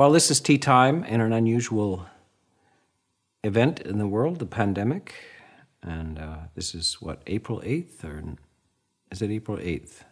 [0.00, 2.06] Well, this is tea time in an unusual
[3.44, 5.12] event in the world, the pandemic.
[5.82, 8.02] And uh, this is what, April 8th?
[8.04, 8.22] Or
[9.12, 10.04] is it April 8th?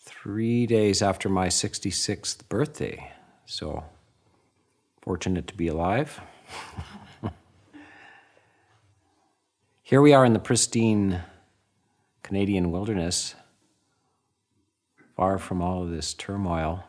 [0.00, 3.12] Three days after my 66th birthday.
[3.44, 3.84] So,
[5.02, 6.18] fortunate to be alive.
[9.82, 11.20] Here we are in the pristine
[12.22, 13.34] Canadian wilderness,
[15.14, 16.84] far from all of this turmoil.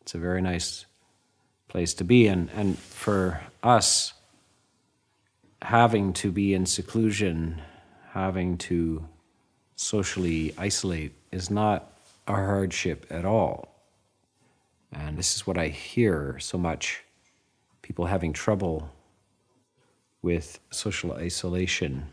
[0.00, 0.86] It's a very nice
[1.68, 2.26] place to be.
[2.26, 4.14] And, and for us,
[5.62, 7.60] having to be in seclusion,
[8.12, 9.06] having to
[9.76, 11.92] socially isolate is not
[12.26, 13.74] a hardship at all.
[14.92, 17.04] And this is what I hear so much
[17.82, 18.90] people having trouble
[20.22, 22.06] with social isolation.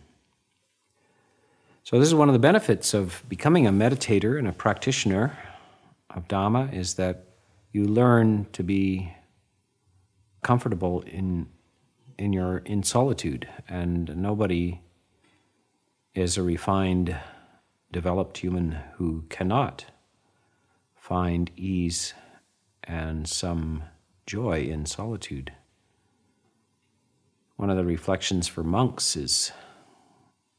[1.84, 5.38] So, this is one of the benefits of becoming a meditator and a practitioner
[6.10, 7.26] of Dhamma is that
[7.72, 9.15] you learn to be
[10.46, 11.48] comfortable in
[12.20, 14.80] in your in solitude and nobody
[16.14, 17.18] is a refined
[17.92, 19.86] developed human who cannot
[20.96, 22.14] find ease
[22.84, 23.82] and some
[24.28, 25.52] joy in solitude.
[27.56, 29.52] One of the reflections for monks is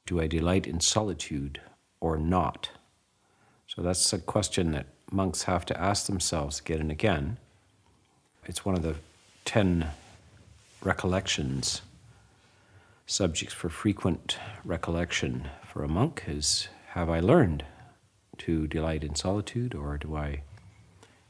[0.04, 1.60] do i delight in solitude
[2.00, 2.70] or not?
[3.68, 7.38] So that's a question that monks have to ask themselves again and again.
[8.46, 8.96] It's one of the
[9.46, 9.86] 10
[10.82, 11.80] recollections.
[13.06, 17.64] Subjects for frequent recollection for a monk is Have I learned
[18.38, 20.42] to delight in solitude, or do I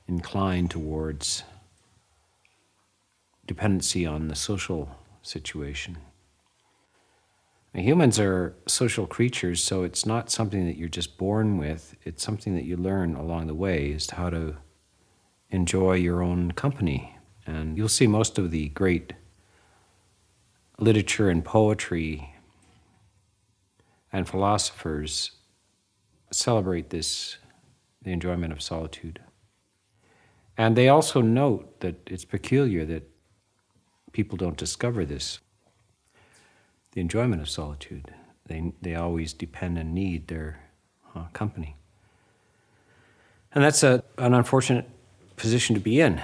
[0.09, 1.45] incline towards
[3.47, 5.99] dependency on the social situation?
[7.75, 12.23] Now, humans are social creatures, so it's not something that you're just born with, it's
[12.23, 14.57] something that you learn along the way as to how to
[15.51, 17.16] enjoy your own company
[17.47, 19.13] and you'll see most of the great
[20.79, 22.35] literature and poetry
[24.13, 25.33] and philosophers
[26.33, 27.37] celebrate this,
[28.03, 29.21] the enjoyment of solitude.
[30.59, 33.09] And they also note that it's peculiar that
[34.13, 35.39] people don't discover this
[36.93, 38.15] the enjoyment of solitude.
[38.47, 40.63] They, they always depend and need their
[41.15, 41.77] uh, company.
[43.53, 44.89] And that's a, an unfortunate
[45.37, 46.23] position to be in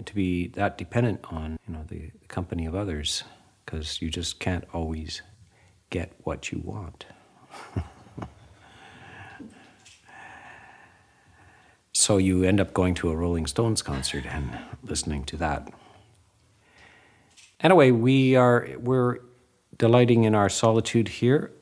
[0.00, 3.24] to be that dependent on you know the, company of others
[3.64, 5.20] because you just can't always
[5.90, 7.04] get what you want.
[11.92, 15.70] so you end up going to a Rolling Stones concert and listening to that.
[17.60, 19.18] Anyway, we are we're
[19.76, 21.52] delighting in our solitude here,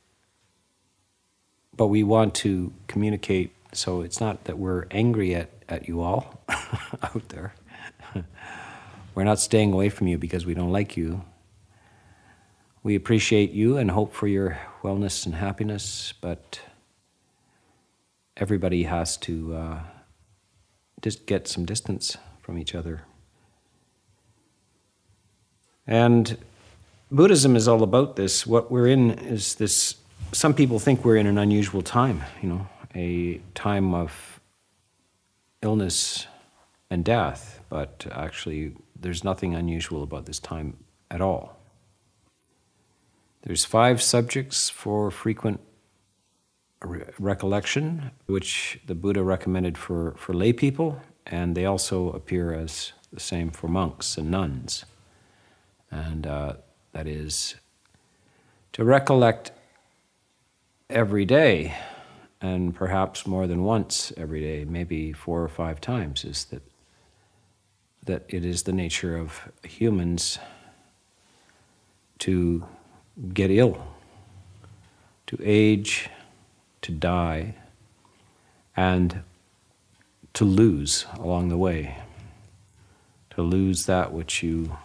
[1.77, 3.53] but we want to communicate.
[3.73, 7.55] So it's not that we're angry at, at you all out there.
[9.15, 11.25] We're not staying away from you because we don't like you.
[12.83, 16.61] We appreciate you and hope for your wellness and happiness, but
[18.37, 19.79] everybody has to uh,
[21.03, 23.03] just get some distance from each other.
[25.87, 26.39] And
[27.11, 28.47] Buddhism is all about this.
[28.47, 29.97] What we're in is this.
[30.33, 34.41] Some people think we're in an unusual time, you know, a time of
[35.63, 36.27] illness
[36.89, 40.77] and death, but actually there's nothing unusual about this time
[41.11, 41.57] at all.
[43.43, 45.61] There's five subjects for frequent
[46.83, 52.93] re- recollection, which the Buddha recommended for, for lay people, and they also appear as
[53.11, 54.85] the same for monks and nuns.
[55.91, 56.55] And uh,
[56.93, 57.55] that is
[58.73, 59.53] to recollect
[60.91, 61.75] every day,
[62.41, 66.63] and perhaps more than once every day, maybe four or five times, is that
[68.05, 70.39] that it is the nature of humans
[72.19, 72.65] to
[73.33, 73.87] get ill,
[75.27, 76.09] to age,
[76.83, 77.55] to die,
[78.77, 79.23] and
[80.33, 81.99] to lose along the way,
[83.31, 84.77] to lose that which you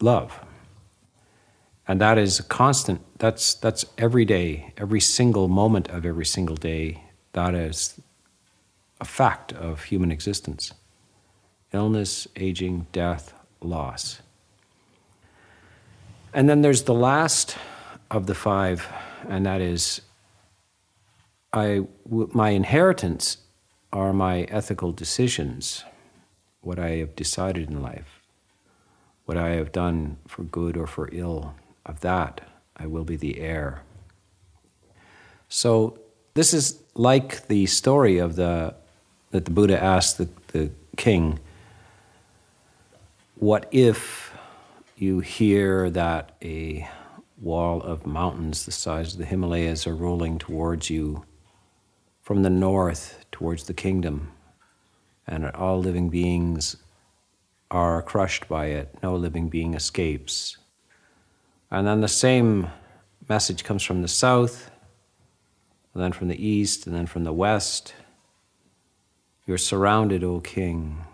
[0.00, 0.40] love.
[1.88, 6.56] And that is a constant, that's, that's every day, every single moment of every single
[6.56, 7.04] day.
[7.32, 8.00] That is
[9.00, 10.72] a fact of human existence
[11.72, 14.20] illness, aging, death, loss.
[16.32, 17.56] And then there's the last
[18.10, 18.86] of the five,
[19.28, 20.02] and that is
[21.52, 23.38] I, my inheritance
[23.92, 25.84] are my ethical decisions,
[26.60, 28.20] what I have decided in life,
[29.24, 31.54] what I have done for good or for ill.
[31.86, 32.42] Of that,
[32.76, 33.82] I will be the heir.
[35.48, 35.98] So,
[36.34, 38.74] this is like the story of the
[39.30, 41.38] that the Buddha asked the, the king
[43.38, 44.32] what if
[44.96, 46.88] you hear that a
[47.38, 51.22] wall of mountains the size of the Himalayas are rolling towards you
[52.22, 54.32] from the north towards the kingdom,
[55.26, 56.76] and all living beings
[57.70, 60.56] are crushed by it, no living being escapes.
[61.70, 62.70] And then the same
[63.28, 64.70] message comes from the south,
[65.92, 67.92] and then from the east, and then from the west.
[69.46, 71.04] You're surrounded, O king.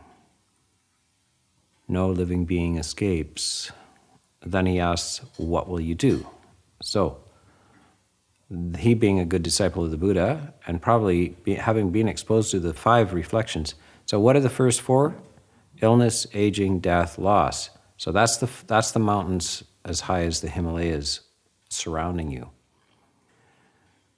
[1.93, 3.71] No living being escapes.
[4.41, 6.27] Then he asks, What will you do?
[6.83, 7.19] So,
[8.79, 12.61] he being a good disciple of the Buddha and probably be, having been exposed to
[12.61, 13.75] the five reflections.
[14.07, 15.15] So, what are the first four?
[15.83, 17.69] Illness, aging, death, loss.
[17.99, 21.21] So that's the that's the mountains as high as the Himalayas
[21.69, 22.51] surrounding you.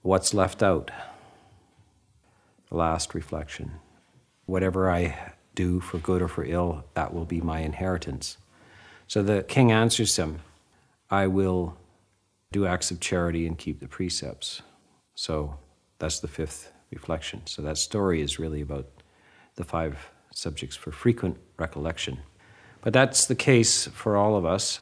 [0.02, 0.92] What's left out?
[2.68, 3.72] The last reflection.
[4.46, 8.36] Whatever I do for good or for ill, that will be my inheritance.
[9.06, 10.40] So the king answers him,
[11.10, 11.76] I will
[12.52, 14.62] do acts of charity and keep the precepts.
[15.14, 15.58] So
[15.98, 17.42] that's the fifth reflection.
[17.46, 18.86] So that story is really about
[19.56, 22.18] the five subjects for frequent recollection.
[22.80, 24.80] But that's the case for all of us.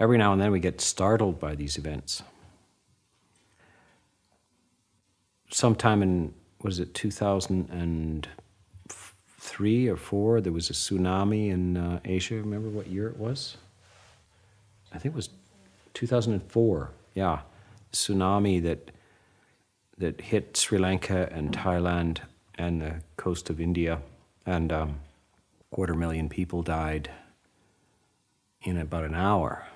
[0.00, 2.22] Every now and then we get startled by these events.
[5.50, 6.94] Sometime in, was it
[9.48, 12.36] 2003 or 4, there was a tsunami in uh, Asia.
[12.36, 13.56] Remember what year it was?
[14.92, 15.30] I think it was
[15.94, 16.90] 2004.
[17.14, 17.40] Yeah,
[17.92, 18.90] tsunami that
[19.96, 22.20] that hit Sri Lanka and Thailand
[22.56, 24.00] and the coast of India,
[24.46, 25.00] and um,
[25.70, 27.10] quarter million people died
[28.62, 29.66] in about an hour.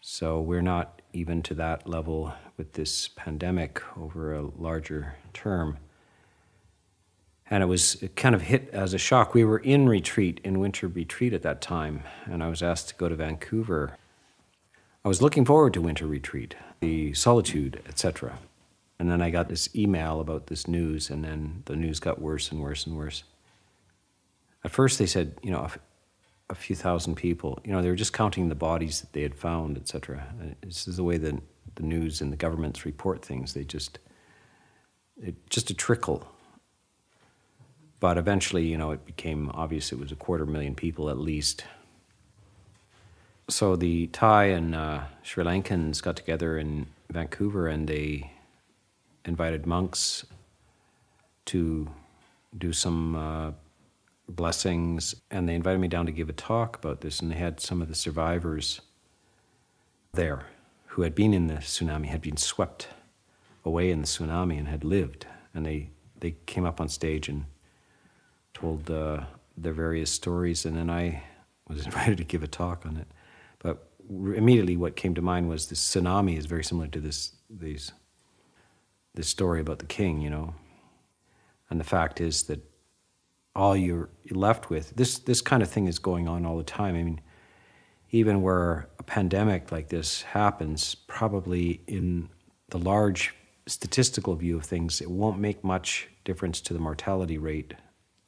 [0.00, 5.78] So we're not even to that level with this pandemic over a larger term.
[7.50, 9.34] And it was it kind of hit as a shock.
[9.34, 12.94] We were in retreat, in winter retreat at that time, and I was asked to
[12.94, 13.96] go to Vancouver
[15.04, 18.38] I was looking forward to winter retreat, the solitude, etc.
[18.98, 22.50] And then I got this email about this news, and then the news got worse
[22.50, 23.22] and worse and worse.
[24.64, 25.66] At first, they said, you know,
[26.50, 27.58] a, few thousand people.
[27.64, 30.26] You know, they were just counting the bodies that they had found, etc.
[30.42, 31.40] Uh, this is the way that
[31.76, 33.54] the news and the governments report things.
[33.54, 34.00] They just,
[35.22, 36.28] it, just a trickle.
[38.00, 41.64] But eventually, you know, it became obvious it was a quarter million people at least
[43.48, 48.30] so the Thai and uh, Sri Lankans got together in Vancouver and they
[49.24, 50.26] invited monks
[51.46, 51.88] to
[52.56, 53.52] do some uh,
[54.28, 57.20] blessings, and they invited me down to give a talk about this.
[57.20, 58.82] And they had some of the survivors
[60.12, 60.46] there
[60.88, 62.88] who had been in the tsunami, had been swept
[63.64, 65.26] away in the tsunami, and had lived.
[65.54, 65.90] And they
[66.20, 67.44] they came up on stage and
[68.60, 69.20] told uh,
[69.56, 71.22] their various stories, and then I
[71.68, 73.08] was invited to give a talk on it.
[73.58, 77.92] But immediately, what came to mind was this tsunami is very similar to this these
[79.14, 80.54] this story about the king, you know.
[81.70, 82.64] And the fact is that
[83.54, 86.94] all you're left with this this kind of thing is going on all the time.
[86.94, 87.20] I mean,
[88.10, 92.28] even where a pandemic like this happens, probably in
[92.70, 93.34] the large
[93.66, 97.74] statistical view of things, it won't make much difference to the mortality rate,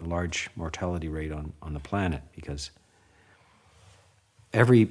[0.03, 2.71] the large mortality rate on, on the planet, because
[4.53, 4.91] every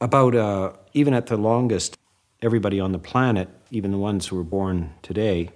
[0.00, 1.96] about uh, even at the longest,
[2.40, 5.50] everybody on the planet, even the ones who were born today,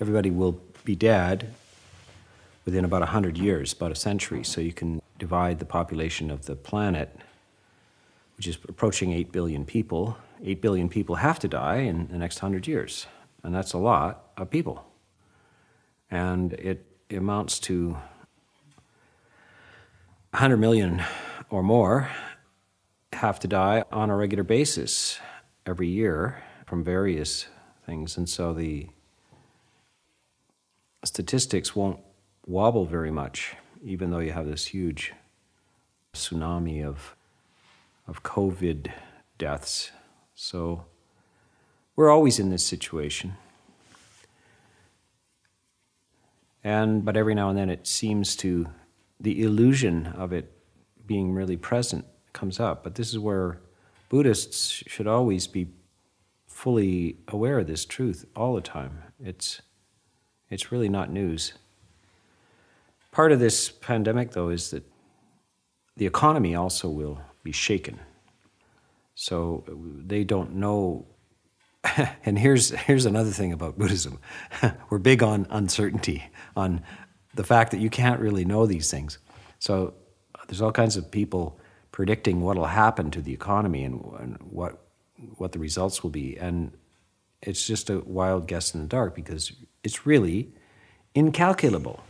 [0.00, 1.52] everybody will be dead
[2.64, 4.42] within about 100 years, about a century.
[4.44, 7.14] So you can divide the population of the planet,
[8.36, 10.16] which is approaching 8 billion people.
[10.42, 13.06] 8 billion people have to die in the next 100 years.
[13.42, 14.89] And that's a lot of people.
[16.10, 17.96] And it amounts to
[20.30, 21.02] 100 million
[21.50, 22.08] or more
[23.12, 25.18] have to die on a regular basis
[25.66, 27.46] every year from various
[27.84, 28.16] things.
[28.16, 28.88] And so the
[31.04, 32.00] statistics won't
[32.46, 35.12] wobble very much, even though you have this huge
[36.14, 37.16] tsunami of,
[38.06, 38.90] of COVID
[39.38, 39.90] deaths.
[40.34, 40.84] So
[41.96, 43.34] we're always in this situation.
[46.62, 48.68] And but every now and then it seems to
[49.18, 50.52] the illusion of it
[51.06, 52.84] being really present comes up.
[52.84, 53.60] But this is where
[54.08, 55.68] Buddhists should always be
[56.46, 59.02] fully aware of this truth all the time.
[59.18, 59.62] It's,
[60.50, 61.54] it's really not news.
[63.12, 64.84] Part of this pandemic, though, is that
[65.96, 67.98] the economy also will be shaken.
[69.14, 69.64] So
[70.06, 71.06] they don't know.
[72.24, 74.18] and here's, here's another thing about Buddhism
[74.90, 76.24] we're big on uncertainty,
[76.56, 76.82] on
[77.34, 79.18] the fact that you can't really know these things.
[79.58, 79.94] So
[80.34, 81.58] uh, there's all kinds of people
[81.92, 84.82] predicting what will happen to the economy and, and what
[85.36, 86.72] what the results will be, and
[87.42, 89.52] it's just a wild guess in the dark because
[89.84, 90.48] it's really
[91.14, 92.02] incalculable.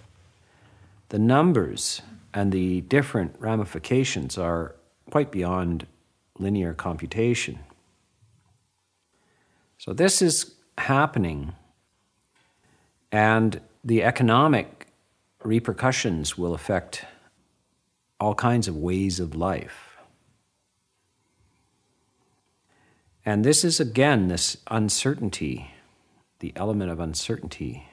[1.08, 4.76] The numbers and the different ramifications are
[5.10, 5.88] quite beyond
[6.38, 7.58] linear computation.
[9.78, 11.54] So this is happening,
[13.10, 14.88] and the economic
[15.42, 17.04] repercussions will affect
[18.18, 19.96] all kinds of ways of life.
[23.24, 25.70] And this is again this uncertainty,
[26.40, 27.86] the element of uncertainty.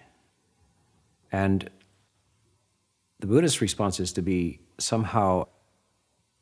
[1.32, 1.70] And
[3.20, 5.48] the Buddhist response is to be somehow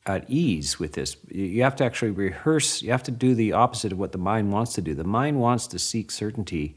[0.06, 1.18] at ease with this.
[1.30, 4.52] You have to actually rehearse, you have to do the opposite of what the mind
[4.52, 4.94] wants to do.
[4.94, 6.76] The mind wants to seek certainty,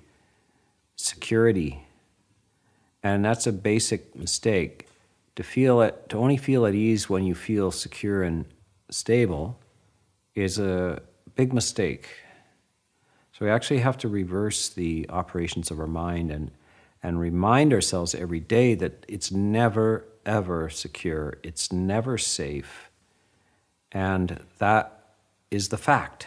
[0.97, 1.85] security,
[3.03, 4.89] and that's a basic mistake.
[5.37, 8.45] To feel it, to only feel at ease when you feel secure and
[8.91, 9.59] stable
[10.35, 11.01] is a
[11.37, 12.09] big mistake.
[13.33, 16.51] So we actually have to reverse the operations of our mind and
[17.03, 22.91] and remind ourselves every day that it's never ever secure, it's never safe,
[23.93, 25.15] and that
[25.51, 26.27] is the fact.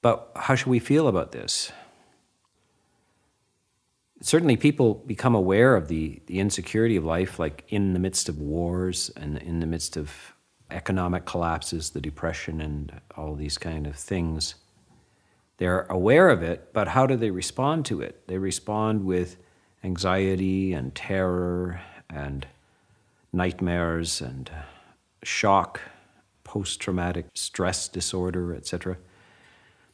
[0.00, 1.72] But how should we feel about this?
[4.20, 8.40] Certainly, people become aware of the, the insecurity of life, like in the midst of
[8.40, 10.34] wars and in the midst of
[10.70, 14.56] economic collapses, the depression, and all these kind of things.
[15.58, 18.26] They're aware of it, but how do they respond to it?
[18.28, 19.36] They respond with
[19.84, 22.46] anxiety and terror and
[23.32, 24.50] nightmares and
[25.22, 25.80] shock,
[26.44, 28.98] post traumatic stress disorder, etc.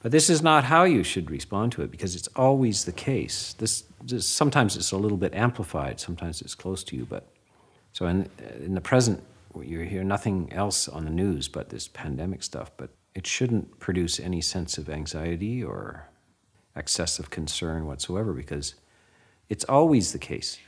[0.04, 3.54] But this is not how you should respond to it because it's always the case.
[3.54, 7.26] This, this, sometimes it's a little bit amplified, sometimes it's close to you, but
[7.94, 8.28] so in,
[8.60, 9.24] in the present,
[9.58, 14.20] you hear nothing else on the news but this pandemic stuff, but it shouldn't produce
[14.20, 16.10] any sense of anxiety or
[16.76, 18.74] excessive concern whatsoever because
[19.48, 20.58] it's always the case.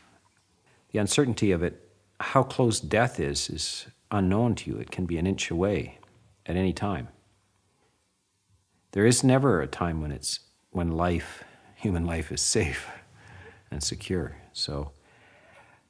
[0.92, 1.86] The uncertainty of it,
[2.20, 4.78] how close death is, is unknown to you.
[4.78, 5.98] It can be an inch away
[6.46, 7.08] at any time.
[8.96, 12.88] There is never a time when it's when life, human life, is safe
[13.70, 14.38] and secure.
[14.54, 14.92] So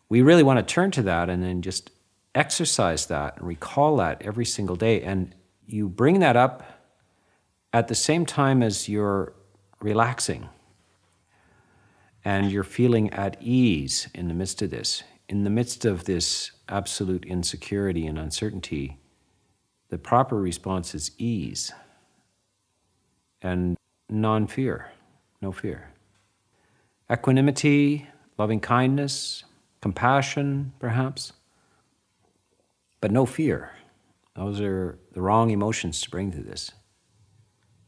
[0.09, 1.93] we really want to turn to that and then just
[2.35, 5.03] exercise that and recall that every single day.
[5.03, 6.65] And you bring that up
[7.73, 9.35] at the same time as you're
[9.81, 10.49] relaxing
[12.25, 15.05] and you're feeling at ease in the midst of this.
[15.29, 18.99] In the midst of this absolute insecurity and uncertainty,
[19.91, 21.71] the proper response is ease
[23.47, 23.77] and
[24.11, 24.91] non fear,
[25.41, 25.91] no fear.
[27.11, 29.45] Equanimity, loving kindness,
[29.81, 31.33] compassion, perhaps,
[33.01, 33.71] but no fear.
[34.35, 36.73] Those are the wrong emotions to bring to this.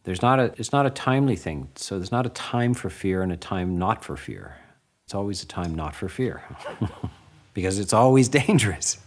[0.04, 1.68] There's not a, it's not a timely thing.
[1.74, 4.56] So there's not a time for fear and a time not for fear.
[5.04, 6.42] It's always a time not for fear
[7.54, 8.98] because it's always dangerous.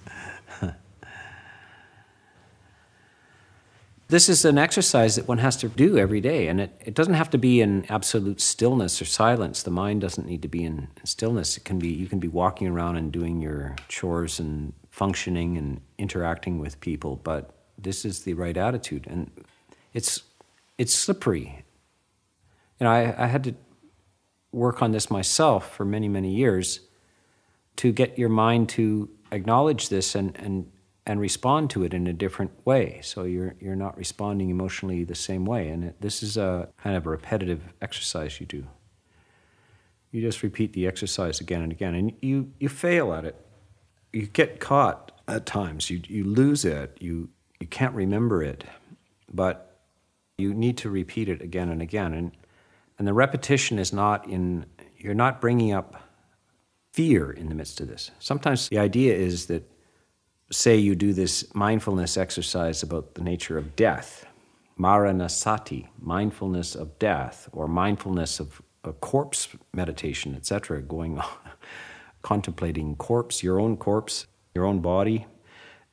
[4.11, 7.13] This is an exercise that one has to do every day, and it, it doesn't
[7.13, 9.63] have to be in absolute stillness or silence.
[9.63, 11.55] The mind doesn't need to be in stillness.
[11.55, 15.79] It can be you can be walking around and doing your chores and functioning and
[15.97, 19.07] interacting with people, but this is the right attitude.
[19.07, 19.31] And
[19.93, 20.23] it's,
[20.77, 21.63] it's slippery.
[22.81, 23.55] You know, I, I had to
[24.51, 26.81] work on this myself for many, many years
[27.77, 30.69] to get your mind to acknowledge this and, and,
[31.11, 32.99] and respond to it in a different way.
[33.03, 35.69] So you're, you're not responding emotionally the same way.
[35.69, 38.65] And it, this is a kind of a repetitive exercise you do.
[40.11, 43.35] You just repeat the exercise again and again, and you, you fail at it
[44.13, 45.89] you get caught at times.
[45.89, 46.97] You you lose it.
[46.99, 48.63] You you can't remember it,
[49.31, 49.79] but
[50.37, 52.13] you need to repeat it again and again.
[52.13, 52.31] And
[52.97, 54.65] and the repetition is not in.
[54.97, 55.95] You're not bringing up
[56.93, 58.11] fear in the midst of this.
[58.19, 59.63] Sometimes the idea is that,
[60.51, 64.25] say, you do this mindfulness exercise about the nature of death,
[64.77, 71.25] maranasati, mindfulness of death, or mindfulness of a corpse meditation, etc., going on
[72.21, 75.25] contemplating corpse, your own corpse, your own body.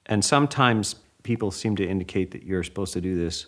[0.07, 3.47] And sometimes people seem to indicate that you're supposed to do this,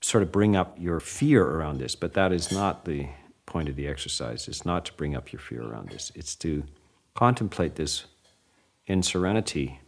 [0.00, 3.08] sort of bring up your fear around this, but that is not the
[3.46, 4.48] point of the exercise.
[4.48, 6.64] It's not to bring up your fear around this, it's to
[7.14, 8.06] contemplate this
[8.86, 9.80] in serenity.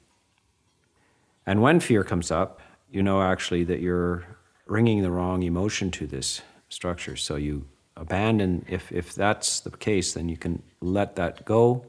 [1.47, 2.61] And when fear comes up,
[2.91, 4.25] you know actually that you're
[4.67, 7.17] bringing the wrong emotion to this structure.
[7.17, 11.87] So you abandon, if, if that's the case, then you can let that go,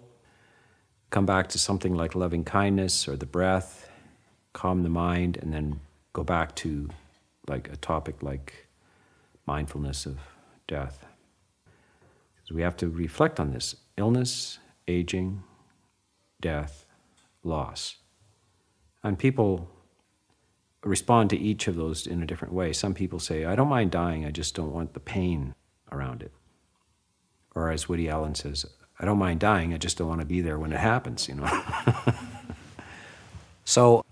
[1.10, 3.90] come back to something like loving kindness or the breath,
[4.54, 5.80] calm the mind, and then
[6.14, 6.90] go back to
[7.48, 8.68] like a topic like
[9.46, 10.18] mindfulness of
[10.68, 11.06] death.
[12.36, 15.44] Because we have to reflect on this illness, aging,
[16.42, 16.86] death,
[17.44, 17.96] loss.
[19.08, 19.70] And people
[20.84, 22.74] respond to each of those in a different way.
[22.74, 25.56] Some people say, I don't mind dying, I just don't want the pain
[25.92, 26.32] around it.
[27.56, 28.66] Or as Woody Allen says,
[29.00, 31.36] I don't mind dying, I just don't want to be there when it happens, you
[31.36, 31.64] know.
[33.66, 34.04] so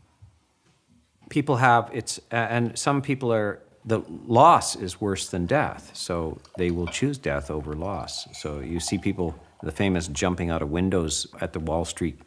[1.29, 6.71] people have it's and some people are the loss is worse than death, so they
[6.71, 8.27] will choose death over loss.
[8.33, 12.19] So you see people the famous jumping out of windows at the Wall Street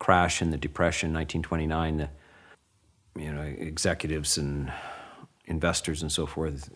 [0.00, 1.96] crash in the Depression, in 1929.
[1.98, 2.08] The,
[3.20, 4.72] you know, executives and
[5.46, 6.70] investors and so forth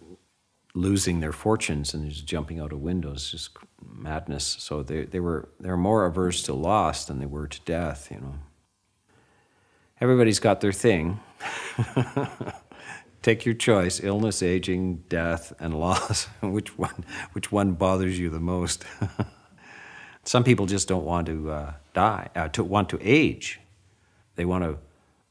[0.75, 4.57] losing their fortunes and just jumping out of windows, just madness.
[4.59, 8.09] So they, they were they're more averse to loss than they were to death.
[8.11, 8.35] You know,
[10.00, 11.21] everybody's got their thing.
[13.23, 16.25] Take your choice: illness, aging, death, and loss.
[16.43, 17.04] which one?
[17.33, 18.85] Which one bothers you the most?
[20.25, 23.61] Some people just don't want to uh, die, uh, to want to age.
[24.37, 24.78] They want to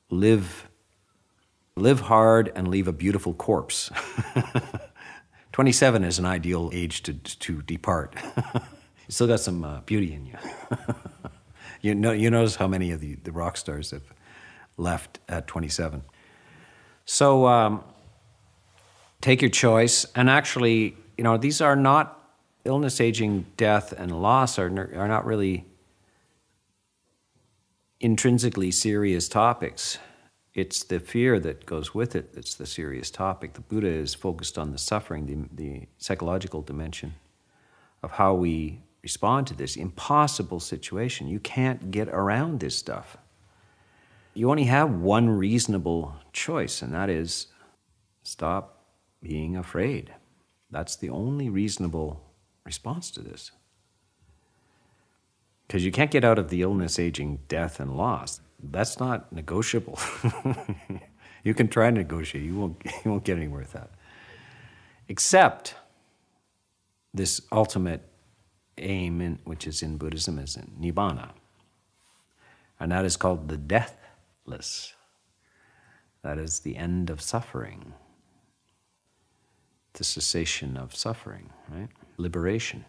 [0.09, 0.69] live
[1.75, 3.89] live hard and leave a beautiful corpse.
[5.53, 8.15] 27 is an ideal age to, to depart.
[8.53, 8.61] you
[9.09, 10.35] still got some uh, beauty in you.
[11.81, 14.03] you, know, you notice how many of the, the rock stars have
[14.77, 16.03] left at 27.
[17.05, 17.83] So um,
[19.21, 20.05] take your choice.
[20.15, 22.22] And actually, you know, these are not
[22.65, 25.65] illness, aging, death, and loss are, are not really
[27.99, 29.97] intrinsically serious topics.
[30.53, 33.53] It's the fear that goes with it that's the serious topic.
[33.53, 37.15] The Buddha is focused on the suffering, the, the psychological dimension
[38.03, 41.27] of how we respond to this impossible situation.
[41.27, 43.17] You can't get around this stuff.
[44.33, 47.47] You only have one reasonable choice, and that is
[48.23, 48.83] stop
[49.21, 50.13] being afraid.
[50.71, 52.22] That's the only reasonable
[52.65, 53.51] response to this.
[55.67, 59.99] Because you can't get out of the illness, aging, death, and loss that's not negotiable.
[61.43, 63.91] you can try to negotiate, you won't, you won't get anywhere with that.
[65.07, 65.75] Except
[67.13, 68.01] this ultimate
[68.77, 71.31] aim, in, which is in Buddhism, is in nibbana.
[72.79, 74.93] And that is called the deathless.
[76.23, 77.93] That is the end of suffering,
[79.93, 81.89] the cessation of suffering, right?
[82.17, 82.85] Liberation.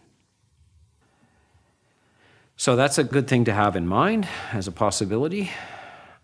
[2.56, 5.50] So that's a good thing to have in mind as a possibility.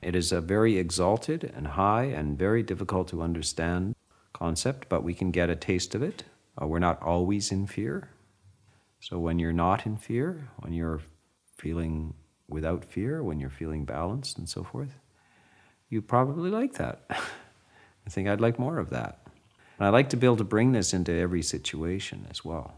[0.01, 3.95] It is a very exalted and high and very difficult to understand
[4.33, 6.25] concept, but we can get a taste of it.
[6.61, 8.11] Uh, we're not always in fear.
[9.01, 11.01] So when you're not in fear, when you're
[11.57, 12.15] feeling
[12.49, 14.95] without fear, when you're feeling balanced and so forth,
[15.89, 17.05] you probably like that.
[17.11, 19.27] I think I'd like more of that.
[19.79, 22.75] And I like to be able to bring this into every situation as well.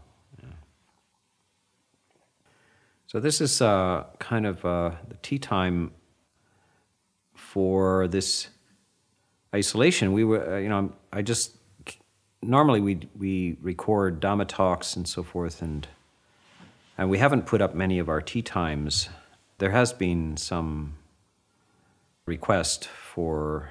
[3.13, 5.91] So this is uh, kind of uh, the tea time
[7.35, 8.47] for this
[9.53, 10.13] isolation.
[10.13, 11.55] We were, uh, you know, I just
[12.41, 15.87] normally we we record Dhamma talks and so forth, and
[16.97, 19.09] and we haven't put up many of our tea times.
[19.59, 20.95] There has been some
[22.25, 23.69] request for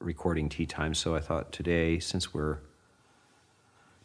[0.00, 2.60] recording tea times, so I thought today, since we're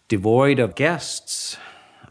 [0.10, 1.56] devoid of guests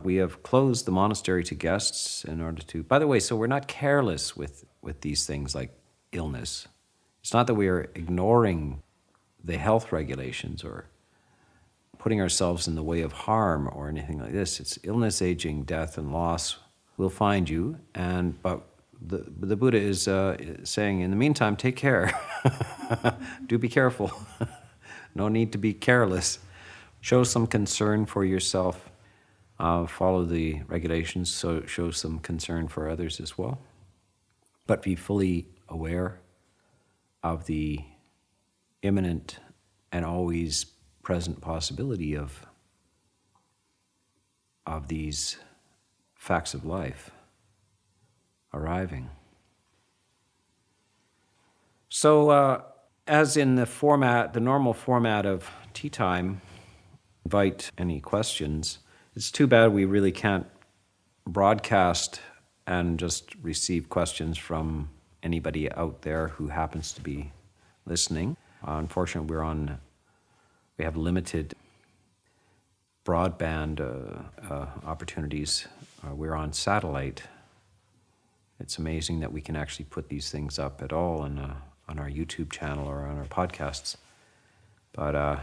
[0.03, 2.83] we have closed the monastery to guests in order to.
[2.83, 5.77] By the way, so we're not careless with, with these things like
[6.13, 6.69] illness.
[7.21, 8.83] It's not that we are ignoring
[9.43, 10.87] the health regulations or
[11.99, 14.61] putting ourselves in the way of harm or anything like this.
[14.61, 16.59] It's illness, aging, death, and loss
[16.97, 17.79] will find you.
[17.95, 18.63] And but
[19.01, 22.13] the the Buddha is uh, saying, in the meantime, take care.
[23.47, 24.13] Do be careful.
[25.15, 26.39] no need to be careless.
[27.01, 28.88] Show some concern for yourself
[29.59, 33.59] uh, follow the regulations, so show some concern for others as well.
[34.67, 36.21] But be fully aware
[37.23, 37.81] of the
[38.83, 39.39] imminent
[39.91, 40.67] and always
[41.03, 42.47] present possibility of,
[44.67, 45.39] of these
[46.15, 47.11] facts of life
[48.53, 49.11] arriving.
[51.89, 52.63] So, uh,
[53.07, 56.43] as in the format, the normal format of tea time,
[57.25, 58.81] invite any questions.
[59.19, 60.47] It's too bad we really can't
[61.27, 62.21] broadcast
[62.69, 64.91] and just receive questions from
[65.25, 67.33] anybody out there who happens to be
[67.85, 68.37] listening.
[68.65, 69.81] Uh, unfortunately, we're on,
[70.77, 71.55] we have limited
[73.05, 74.23] broadband uh,
[74.55, 75.67] uh, opportunities.
[76.07, 77.25] Uh, we're on satellite.
[78.61, 81.55] It's amazing that we can actually put these things up at all on, uh,
[81.89, 83.97] on our YouTube channel or on our podcasts.
[84.93, 85.41] But uh,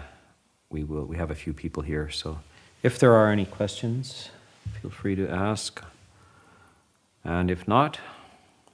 [0.69, 1.03] we will.
[1.03, 2.39] We have a few people here, so
[2.85, 4.29] if there are any questions,
[4.79, 5.83] feel free to ask.
[7.23, 7.99] And if not,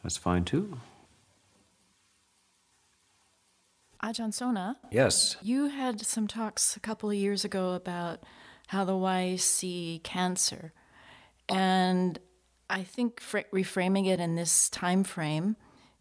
[0.04, 0.82] that's fine too.
[4.04, 5.38] Ajahn Sona, Yes.
[5.42, 8.20] you had some talks a couple of years ago about
[8.68, 10.74] how the wise see cancer,
[11.48, 12.20] and
[12.70, 15.56] I think fr- reframing it in this time frame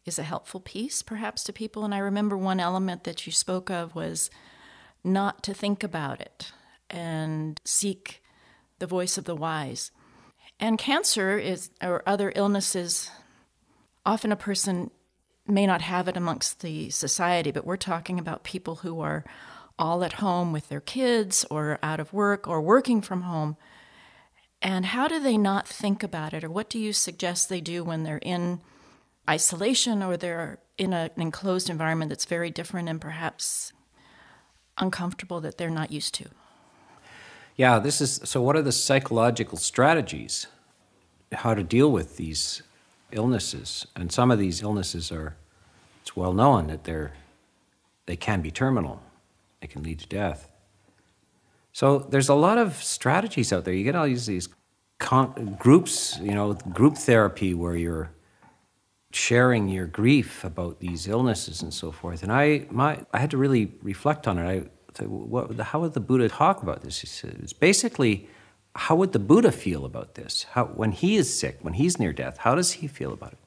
[0.05, 1.85] is a helpful piece, perhaps, to people.
[1.85, 4.31] And I remember one element that you spoke of was
[5.05, 6.53] not to think about it
[6.91, 8.23] and seek
[8.79, 9.91] the voice of the wise.
[10.59, 13.11] And cancer is, or other illnesses,
[14.05, 14.91] often a person
[15.47, 19.25] may not have it amongst the society, but we're talking about people who are
[19.79, 23.57] all at home with their kids or out of work or working from home.
[24.63, 26.45] And how do they not think about it?
[26.45, 28.61] Or what do you suggest they do when they're in
[29.29, 33.73] isolation or they're in a, an enclosed environment that's very different and perhaps
[34.77, 36.27] uncomfortable that they're not used to?
[37.61, 38.41] Yeah, this is so.
[38.41, 40.47] What are the psychological strategies?
[41.31, 42.63] How to deal with these
[43.13, 43.87] illnesses?
[43.95, 45.37] And some of these illnesses are,
[46.01, 47.13] it's well known that they're,
[48.07, 49.03] they can be terminal.
[49.61, 50.51] They can lead to death.
[51.75, 53.75] So there's a lot of strategies out there.
[53.75, 54.49] You get all these,
[54.99, 58.11] con- groups, you know, group therapy where you're
[59.13, 62.23] sharing your grief about these illnesses and so forth.
[62.23, 64.49] And I, my, I had to really reflect on it.
[64.49, 64.71] I
[65.01, 67.25] said, what, how would the Buddha talk about this?
[67.25, 68.29] It's basically,
[68.75, 70.47] how would the Buddha feel about this?
[70.53, 73.39] How, when he is sick, when he's near death, how does he feel about it?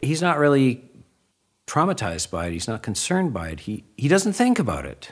[0.00, 0.82] He's not really
[1.66, 2.52] traumatized by it.
[2.52, 3.60] He's not concerned by it.
[3.60, 5.10] He, he doesn't think about it.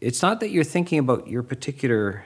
[0.00, 2.24] It's not that you're thinking about your particular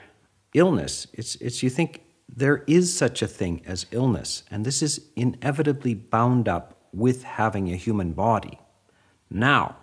[0.53, 1.07] illness.
[1.13, 5.93] It's, it's you think there is such a thing as illness, and this is inevitably
[5.93, 8.59] bound up with having a human body.
[9.29, 9.77] Now,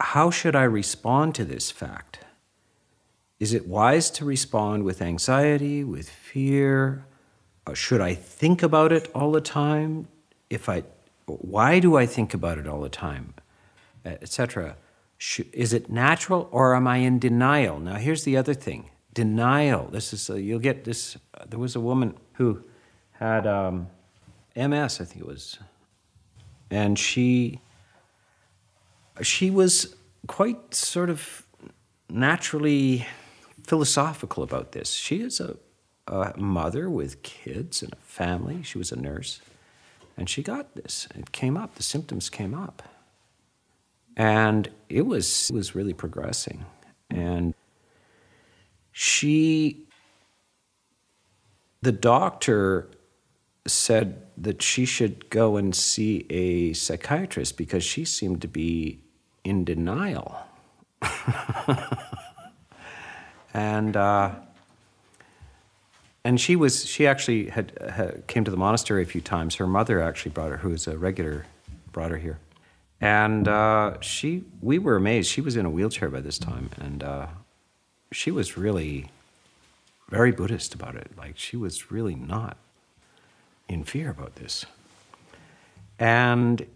[0.00, 2.20] how should I respond to this fact?
[3.38, 7.06] Is it wise to respond with anxiety, with fear?
[7.66, 10.08] Or should I think about it all the time?
[10.48, 10.84] If I,
[11.26, 13.34] why do I think about it all the time,
[14.04, 14.76] etc.
[15.52, 17.80] Is it natural or am I in denial?
[17.80, 19.88] Now, here's the other thing: denial.
[19.90, 21.16] This is a, you'll get this.
[21.34, 22.62] Uh, there was a woman who
[23.12, 23.88] had um,
[24.54, 25.58] MS, I think it was,
[26.70, 27.60] and she
[29.22, 29.94] she was
[30.26, 31.46] quite sort of
[32.08, 33.06] naturally
[33.64, 34.92] philosophical about this.
[34.92, 35.56] She is a,
[36.06, 38.62] a, mother with kids and a family.
[38.62, 39.40] She was a nurse.
[40.16, 41.08] And she got this.
[41.14, 42.82] It came up, the symptoms came up.
[44.16, 46.64] And it was, it was really progressing.
[47.10, 47.54] And
[48.92, 49.84] she,
[51.82, 52.88] the doctor
[53.66, 59.02] said that she should go and see a psychiatrist because she seemed to be
[59.46, 60.36] in denial.
[63.54, 64.32] and uh,
[66.24, 69.54] and she was she actually had, had, came to the monastery a few times.
[69.56, 71.46] Her mother actually brought her, who was a regular,
[71.92, 72.38] brought her here,
[73.00, 75.30] and uh, she we were amazed.
[75.30, 77.26] She was in a wheelchair by this time, and uh,
[78.10, 79.10] she was really
[80.08, 81.12] very Buddhist about it.
[81.16, 82.56] Like she was really not
[83.68, 84.66] in fear about this,
[86.00, 86.66] and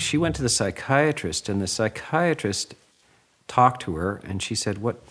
[0.00, 2.74] she went to the psychiatrist, and the psychiatrist
[3.48, 5.02] talked to her, and she said, "What,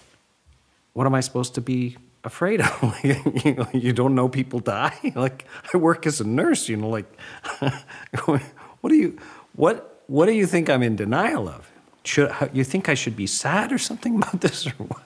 [0.93, 3.03] what am I supposed to be afraid of?
[3.73, 4.97] you, don't know people die.
[5.15, 6.89] like I work as a nurse, you know.
[6.89, 7.19] Like,
[8.25, 9.17] what do you,
[9.53, 11.69] what, what do you think I'm in denial of?
[12.03, 15.03] Should you think I should be sad or something about this or what?"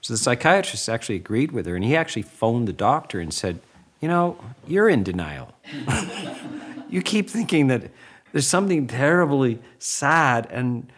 [0.00, 3.60] So the psychiatrist actually agreed with her, and he actually phoned the doctor and said,
[4.00, 5.52] "You know, you're in denial.
[6.88, 7.90] you keep thinking that."
[8.32, 10.90] There's something terribly sad and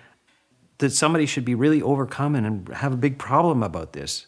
[0.79, 4.27] that somebody should be really overcome and have a big problem about this.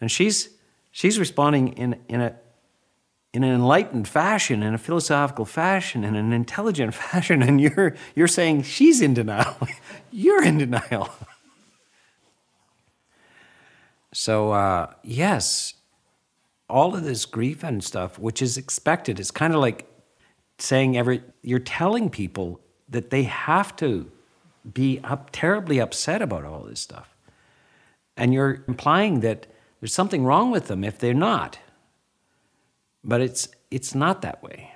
[0.00, 0.50] And she's
[0.90, 2.36] she's responding in, in a
[3.32, 8.28] in an enlightened fashion, in a philosophical fashion, in an intelligent fashion, and you're you're
[8.28, 9.56] saying she's in denial.
[10.10, 11.10] you're in denial.
[14.12, 15.74] so uh, yes,
[16.68, 19.89] all of this grief and stuff, which is expected, it's kind of like
[20.62, 24.10] saying every you're telling people that they have to
[24.72, 27.14] be up, terribly upset about all this stuff.
[28.16, 29.46] And you're implying that
[29.80, 31.58] there's something wrong with them if they're not.
[33.02, 34.74] But it's it's not that way.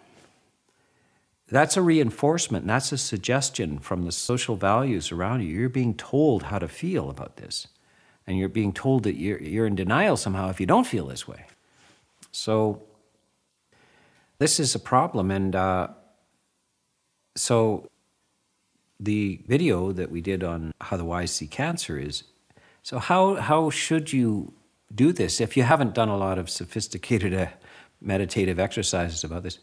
[1.49, 5.49] That's a reinforcement, that's a suggestion from the social values around you.
[5.49, 7.68] You're being told how to feel about this.
[8.27, 11.29] And you're being told that you're, you're in denial somehow if you don't feel this
[11.29, 11.44] way.
[12.33, 12.83] So,
[14.38, 15.31] this is a problem.
[15.31, 15.88] And uh,
[17.37, 17.88] so,
[19.01, 22.25] the video that we did on how the wise see cancer is
[22.85, 24.53] so, how, how should you
[24.94, 27.47] do this if you haven't done a lot of sophisticated uh,
[27.99, 29.59] meditative exercises about this?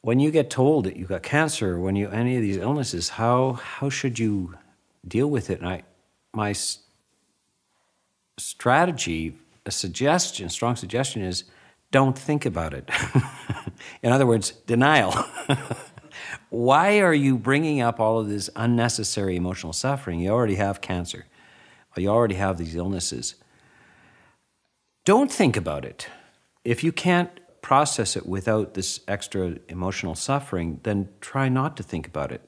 [0.00, 3.52] When you get told that you've got cancer, when you any of these illnesses, how
[3.52, 4.54] how should you
[5.06, 5.60] deal with it?
[5.60, 5.82] And I,
[6.32, 6.54] my
[8.36, 11.44] strategy, a suggestion, strong suggestion is
[11.94, 12.90] don't think about it.
[14.02, 15.12] In other words, denial.
[16.50, 20.18] Why are you bringing up all of this unnecessary emotional suffering?
[20.18, 21.26] You already have cancer.
[21.96, 23.36] You already have these illnesses.
[25.04, 26.08] Don't think about it.
[26.64, 27.30] If you can't
[27.62, 32.40] process it without this extra emotional suffering, then try not to think about it.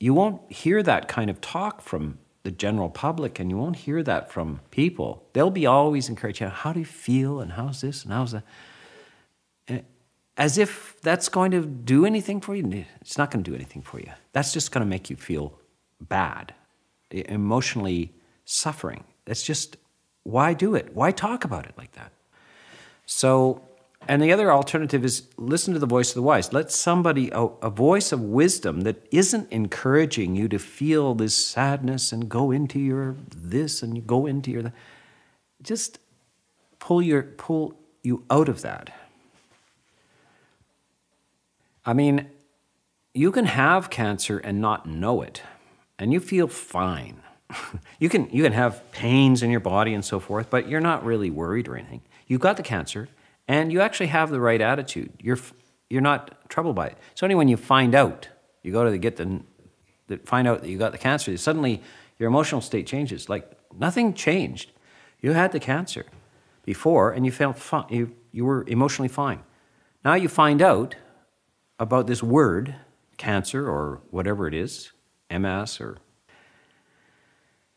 [0.00, 4.02] You won't hear that kind of talk from the general public and you won't hear
[4.04, 5.28] that from people.
[5.34, 8.44] They'll be always encouraging, how do you feel and how's this and how's that?
[10.38, 12.84] As if that's going to do anything for you.
[13.00, 14.12] It's not going to do anything for you.
[14.32, 15.58] That's just going to make you feel
[16.00, 16.54] bad,
[17.10, 19.04] emotionally suffering.
[19.26, 19.76] It's just,
[20.22, 20.94] why do it?
[20.94, 22.12] Why talk about it like that?
[23.04, 23.62] So,
[24.06, 26.52] and the other alternative is listen to the voice of the wise.
[26.52, 32.12] Let somebody, a, a, voice of wisdom that isn't encouraging you to feel this sadness
[32.12, 34.72] and go into your this and you go into your.
[35.62, 35.98] Just
[36.78, 38.94] pull your pull you out of that.
[41.88, 42.28] I mean,
[43.14, 45.40] you can have cancer and not know it,
[45.98, 47.22] and you feel fine.
[47.98, 51.02] you can you can have pains in your body and so forth, but you're not
[51.02, 52.02] really worried or anything.
[52.26, 53.08] You've got the cancer,
[53.48, 55.14] and you actually have the right attitude.
[55.18, 55.38] You're
[55.88, 56.98] you're not troubled by it.
[57.12, 58.28] It's only when you find out,
[58.62, 59.40] you go to the, get the,
[60.08, 61.80] the find out that you got the cancer, suddenly
[62.18, 63.30] your emotional state changes.
[63.30, 64.72] Like nothing changed.
[65.22, 66.04] You had the cancer
[66.66, 67.86] before, and you felt fine.
[67.88, 69.40] You you were emotionally fine.
[70.04, 70.94] Now you find out
[71.78, 72.74] about this word,
[73.16, 74.92] cancer or whatever it is,
[75.30, 75.98] MS or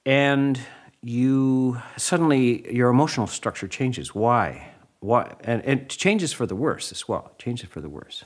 [0.05, 0.59] and
[1.03, 4.15] you suddenly your emotional structure changes.
[4.15, 4.71] Why?
[4.99, 5.35] Why?
[5.43, 7.31] And, and it changes for the worse as well.
[7.31, 8.23] It changes for the worse.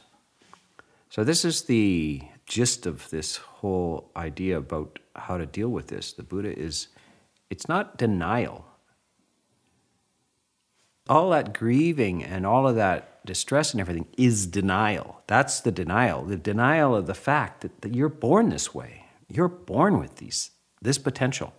[1.10, 6.14] So this is the gist of this whole idea about how to deal with this.
[6.14, 6.90] The Buddha is,
[7.50, 8.66] it's not denial.
[11.08, 15.22] All that grieving and all of that distress and everything is denial.
[15.28, 16.24] That's the denial.
[16.24, 19.06] The denial of the fact that, that you're born this way.
[19.28, 21.54] You're born with these this potential.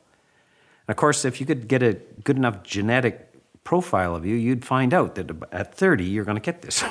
[0.87, 3.33] And Of course, if you could get a good enough genetic
[3.65, 6.85] profile of you, you'd find out that at 30 you're going to get this.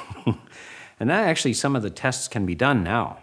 [1.00, 3.20] and that actually, some of the tests can be done now.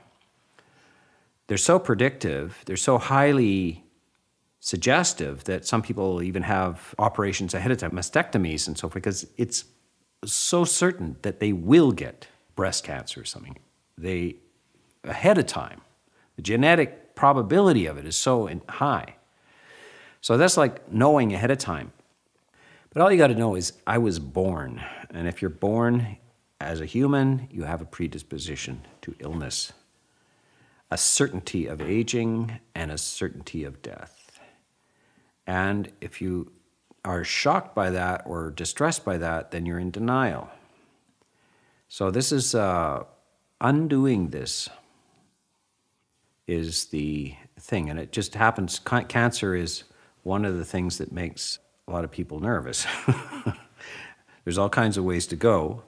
[1.47, 3.85] They're so predictive, they're so highly
[4.61, 9.27] suggestive that some people even have operations ahead of time, mastectomies and so forth, because
[9.37, 9.65] it's
[10.25, 13.59] so certain that they will get breast cancer or something.
[13.99, 14.37] They,
[15.05, 15.81] ahead of time,
[16.37, 19.17] the genetic probability of it is so high.
[20.21, 21.93] So that's like knowing ahead of time.
[22.93, 24.83] But all you got to know is I was born.
[25.11, 26.19] And if you're born
[26.61, 29.73] as a human, you have a predisposition to illness,
[30.91, 34.41] a certainty of aging, and a certainty of death.
[35.47, 36.53] And if you
[37.05, 40.49] are shocked by that or distressed by that, then you're in denial.
[41.89, 43.05] So this is uh,
[43.61, 44.69] undoing this
[46.47, 48.79] is the thing, and it just happens.
[49.09, 49.85] Cancer is
[50.23, 52.87] one of the things that makes a lot of people nervous.
[54.45, 55.83] There's all kinds of ways to go.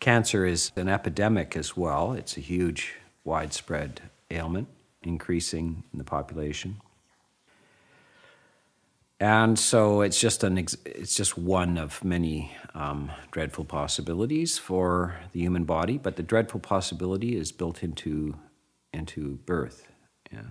[0.00, 2.12] Cancer is an epidemic as well.
[2.12, 4.68] It's a huge, widespread ailment,
[5.02, 6.80] increasing in the population.
[9.20, 15.18] And so it's just an ex- it's just one of many um, dreadful possibilities for
[15.32, 15.98] the human body.
[15.98, 18.36] But the dreadful possibility is built into
[18.92, 19.88] into birth.
[20.32, 20.42] Yeah.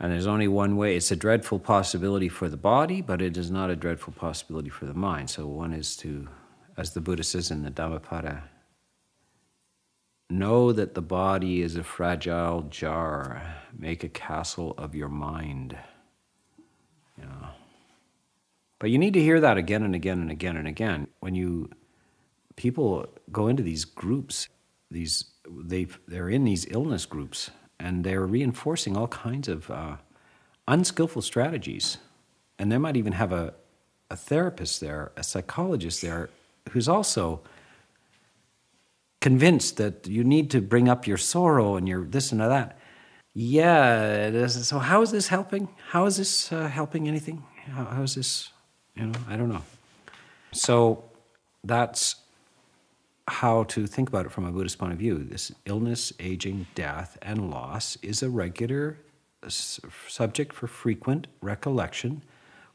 [0.00, 0.96] And there's only one way.
[0.96, 4.86] It's a dreadful possibility for the body, but it is not a dreadful possibility for
[4.86, 5.28] the mind.
[5.28, 6.26] So one is to,
[6.78, 8.44] as the Buddha says in the Dhammapada,
[10.30, 13.42] know that the body is a fragile jar.
[13.76, 15.76] Make a castle of your mind.
[18.80, 21.06] But you need to hear that again and again and again and again.
[21.20, 21.70] When you
[22.56, 24.48] people go into these groups,
[24.90, 29.96] these they they're in these illness groups and they're reinforcing all kinds of uh,
[30.66, 31.98] unskillful strategies.
[32.58, 33.54] And they might even have a,
[34.10, 36.30] a therapist there, a psychologist there,
[36.70, 37.40] who's also
[39.20, 42.78] convinced that you need to bring up your sorrow and your this and that.
[43.34, 44.46] Yeah.
[44.46, 45.68] So how is this helping?
[45.88, 47.44] How is this uh, helping anything?
[47.66, 48.50] How, how is this?
[49.00, 49.62] You know, I don't know.
[50.52, 51.04] So
[51.64, 52.16] that's
[53.26, 55.24] how to think about it from a Buddhist point of view.
[55.24, 58.98] This illness, aging, death, and loss is a regular
[59.48, 62.22] subject for frequent recollection,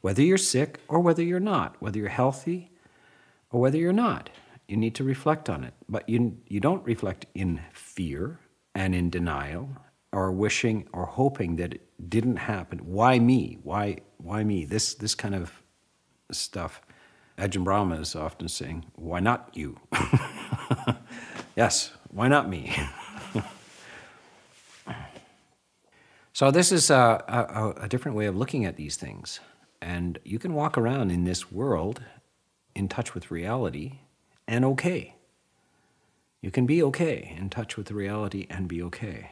[0.00, 2.72] whether you're sick or whether you're not, whether you're healthy
[3.52, 4.28] or whether you're not.
[4.66, 5.74] You need to reflect on it.
[5.88, 8.40] But you, you don't reflect in fear
[8.74, 9.68] and in denial
[10.10, 12.80] or wishing or hoping that it didn't happen.
[12.80, 13.58] Why me?
[13.62, 14.64] Why, why me?
[14.64, 15.62] This, this kind of
[16.30, 16.80] stuff.
[17.38, 19.78] Ajahn Brahma is often saying, Why not you?
[21.56, 22.74] yes, why not me?
[26.32, 29.40] so, this is a, a, a, different way of looking at these things.
[29.82, 32.02] And you can walk around in this world
[32.74, 33.98] in touch with reality
[34.48, 35.14] and okay.
[36.40, 39.30] You can be okay, in touch with the reality, and be okay.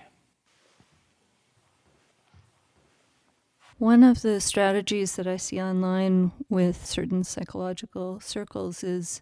[3.78, 9.20] One of the strategies that I see online with certain psychological circles is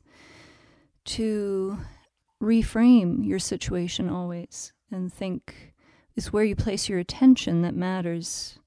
[1.06, 1.78] to
[2.40, 5.72] reframe your situation always and think
[6.14, 8.58] it's where you place your attention that matters.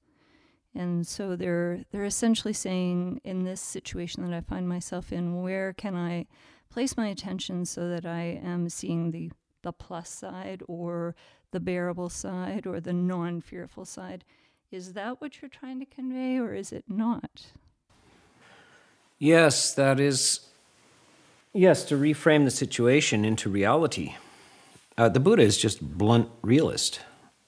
[0.74, 5.72] And so they're they're essentially saying in this situation that I find myself in, where
[5.72, 6.26] can I
[6.68, 9.30] place my attention so that I am seeing the
[9.62, 11.14] the plus side or
[11.52, 14.24] the bearable side or the non-fearful side?
[14.70, 17.46] Is that what you're trying to convey or is it not?
[19.18, 20.46] Yes, that is
[21.56, 24.14] Yes, to reframe the situation into reality.
[24.98, 27.00] Uh, the Buddha is just blunt realist.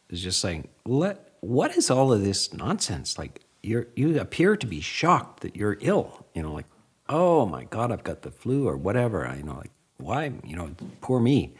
[0.08, 3.18] Is just saying, let what is all of this nonsense?
[3.18, 6.24] Like you you appear to be shocked that you're ill.
[6.34, 6.64] You know, like
[7.10, 9.26] oh my god, I've got the flu or whatever.
[9.26, 10.70] I you know like why you know
[11.02, 11.52] poor me.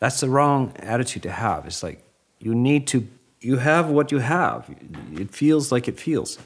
[0.00, 1.64] That's the wrong attitude to have.
[1.64, 2.04] It's like
[2.40, 3.06] you need to
[3.44, 4.74] you have what you have.
[5.14, 6.38] It feels like it feels.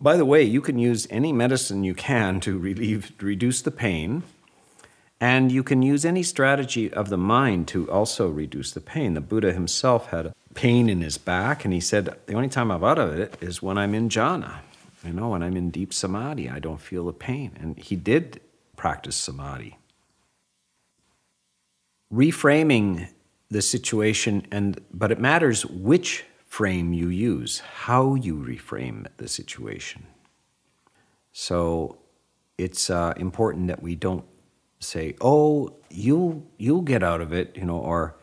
[0.00, 4.22] By the way, you can use any medicine you can to relieve, reduce the pain,
[5.20, 9.14] and you can use any strategy of the mind to also reduce the pain.
[9.14, 12.70] The Buddha himself had a pain in his back, and he said, The only time
[12.70, 14.58] I'm out of it is when I'm in jhana.
[15.04, 17.52] You know, when I'm in deep samadhi, I don't feel the pain.
[17.60, 18.40] And he did
[18.76, 19.76] practice samadhi.
[22.12, 23.08] Reframing
[23.50, 30.06] the situation, and but it matters which frame you use, how you reframe the situation.
[31.32, 31.98] So
[32.58, 34.24] it's uh, important that we don't
[34.80, 38.14] say, "Oh, you'll you'll get out of it," you know, or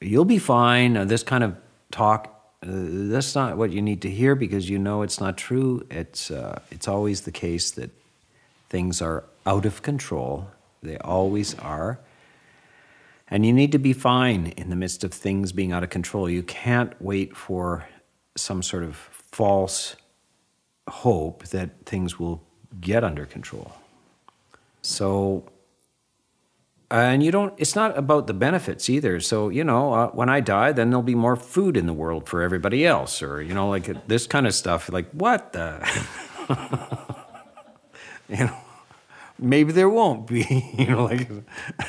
[0.00, 1.56] "You'll be fine." Or this kind of
[1.90, 2.36] talk.
[2.62, 2.68] Uh,
[3.12, 5.86] that's not what you need to hear because you know it's not true.
[5.90, 7.90] It's uh, it's always the case that
[8.68, 10.50] things are out of control.
[10.82, 11.98] They always are.
[13.30, 16.28] And you need to be fine in the midst of things being out of control.
[16.28, 17.86] You can't wait for
[18.36, 19.96] some sort of false
[20.88, 22.42] hope that things will
[22.80, 23.72] get under control.
[24.82, 25.44] So,
[26.90, 29.20] and you don't, it's not about the benefits either.
[29.20, 32.28] So, you know, uh, when I die, then there'll be more food in the world
[32.28, 34.90] for everybody else, or, you know, like this kind of stuff.
[34.90, 35.86] Like, what the?
[38.28, 38.56] you know,
[39.38, 41.30] maybe there won't be, you know, like,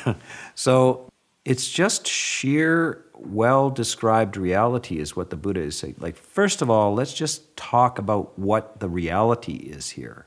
[0.54, 1.11] so
[1.44, 5.96] it's just sheer well described reality is what the buddha is saying.
[5.98, 10.26] Like first of all let's just talk about what the reality is here.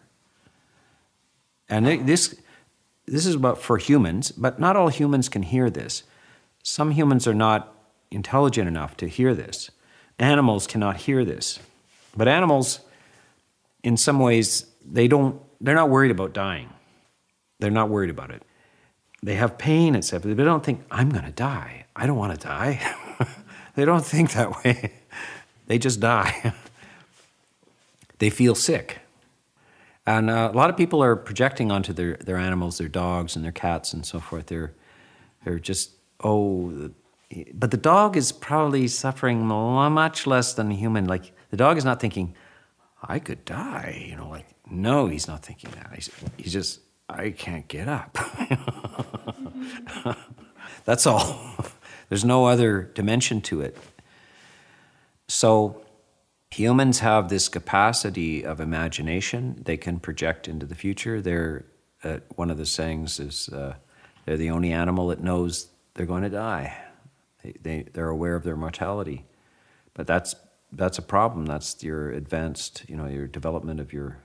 [1.70, 2.36] And this
[3.06, 6.04] this is about for humans but not all humans can hear this.
[6.64, 7.74] Some humans are not
[8.12, 9.72] intelligent enough to hear this.
[10.20, 11.60] Animals cannot hear this.
[12.16, 12.80] But animals
[13.84, 16.70] in some ways they don't they're not worried about dying.
[17.60, 18.44] They're not worried about it
[19.26, 20.30] they have pain, and etc.
[20.32, 21.86] But they don't think, I'm going to die.
[21.96, 22.80] I don't want to die.
[23.76, 24.94] they don't think that way.
[25.66, 26.54] they just die.
[28.20, 29.00] they feel sick.
[30.06, 33.44] And uh, a lot of people are projecting onto their, their animals, their dogs and
[33.44, 34.46] their cats and so forth.
[34.46, 34.74] They're,
[35.44, 35.92] they're just,
[36.24, 36.92] oh,
[37.52, 41.06] but the dog is probably suffering much less than a human.
[41.06, 42.36] Like, the dog is not thinking,
[43.02, 44.06] I could die.
[44.08, 45.92] You know, like, no, he's not thinking that.
[45.96, 48.18] He's, he's just, I can't get up.
[50.86, 51.56] That's all.
[52.10, 53.78] There's no other dimension to it.
[55.28, 55.86] So,
[56.52, 59.62] humans have this capacity of imagination.
[59.66, 61.22] They can project into the future.
[61.22, 61.66] They're,
[62.04, 63.76] uh, one of the sayings is uh,
[64.26, 66.78] they're the only animal that knows they're going to die.
[67.44, 69.26] They, they, they're aware of their mortality.
[69.94, 70.36] But that's,
[70.72, 71.46] that's a problem.
[71.46, 74.20] That's your advanced, you know, your development of your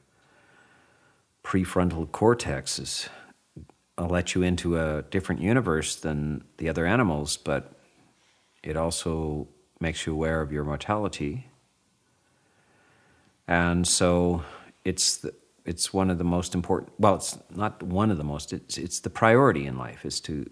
[1.44, 3.08] prefrontal cortex is
[3.98, 7.72] uh, let you into a different universe than the other animals, but
[8.62, 9.48] it also
[9.80, 11.46] makes you aware of your mortality.
[13.48, 14.44] And so
[14.84, 15.34] it's the,
[15.64, 19.00] it's one of the most important well it's not one of the most it's it's
[19.00, 20.48] the priority in life is to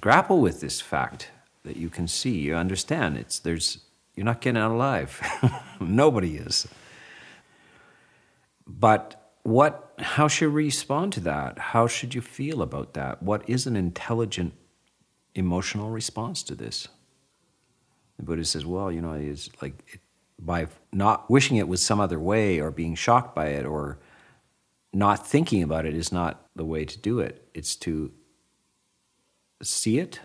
[0.00, 1.30] grapple with this fact
[1.64, 3.16] that you can see you understand.
[3.16, 3.78] It's there's
[4.14, 5.20] you're not getting out alive.
[5.80, 6.66] Nobody is.
[8.66, 13.48] But what how should we respond to that how should you feel about that what
[13.48, 14.52] is an intelligent
[15.34, 16.88] emotional response to this
[18.18, 20.00] the buddha says well you know it's like it,
[20.38, 23.98] by not wishing it was some other way or being shocked by it or
[24.92, 27.48] not thinking about it is not the way to do it.
[27.54, 28.12] It's to
[29.62, 30.20] see it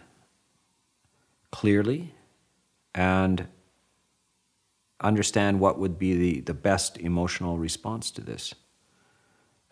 [1.51, 2.14] clearly
[2.95, 3.47] and
[5.01, 8.53] understand what would be the, the best emotional response to this.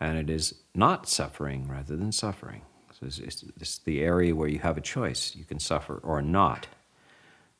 [0.02, 2.62] And it is not suffering rather than suffering.
[2.90, 5.36] So it's, it's, it's the area where you have a choice.
[5.36, 6.66] You can suffer or not.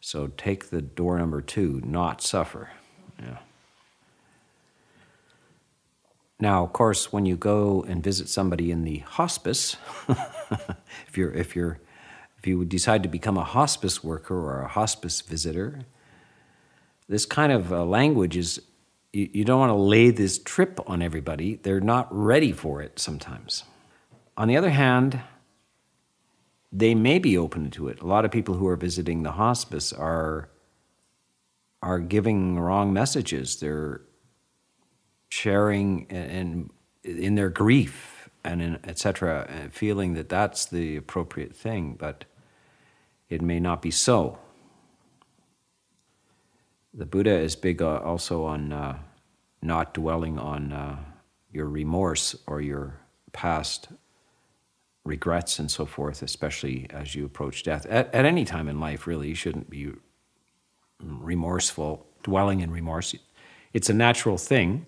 [0.00, 2.70] So take the door number two, not suffer.
[3.22, 3.38] Yeah.
[6.40, 9.76] Now, of course, when you go and visit somebody in the hospice,
[11.06, 11.78] if you're if you're
[12.38, 15.82] if you decide to become a hospice worker or a hospice visitor,
[17.08, 18.60] this kind of uh, language is
[19.12, 21.56] you, you don't want to lay this trip on everybody.
[21.56, 23.64] They're not ready for it sometimes.
[24.36, 25.20] On the other hand,
[26.72, 28.00] they may be open to it.
[28.00, 30.48] A lot of people who are visiting the hospice are
[31.82, 33.56] are giving wrong messages.
[33.56, 34.02] They're
[35.28, 36.70] sharing in
[37.02, 39.48] in their grief and etc.
[39.48, 42.24] Uh, feeling that that's the appropriate thing, but
[43.28, 44.38] it may not be so.
[46.94, 48.98] The Buddha is big uh, also on uh,
[49.62, 50.98] not dwelling on uh,
[51.50, 53.00] your remorse or your
[53.32, 53.88] past
[55.04, 57.86] regrets and so forth, especially as you approach death.
[57.86, 59.90] At, at any time in life, really, you shouldn't be
[61.00, 63.14] remorseful, dwelling in remorse.
[63.72, 64.86] It's a natural thing.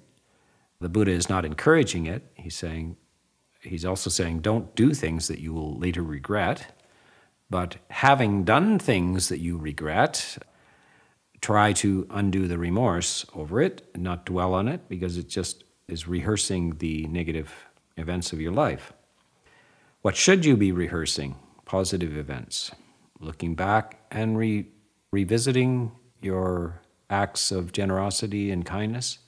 [0.81, 2.23] The Buddha is not encouraging it.
[2.35, 2.97] He's saying,
[3.61, 6.79] he's also saying, don't do things that you will later regret.
[7.49, 10.39] But having done things that you regret,
[11.45, 15.62] try to undo the remorse over it, and not dwell on it, because it just
[15.88, 17.53] is rehearsing the negative
[17.99, 18.95] events of your life.
[20.01, 21.36] What should you be rehearsing?
[21.66, 22.70] Positive events.
[23.20, 24.68] Looking back and re-
[25.12, 25.92] revisiting
[26.22, 26.80] your
[27.11, 29.18] acts of generosity and kindness.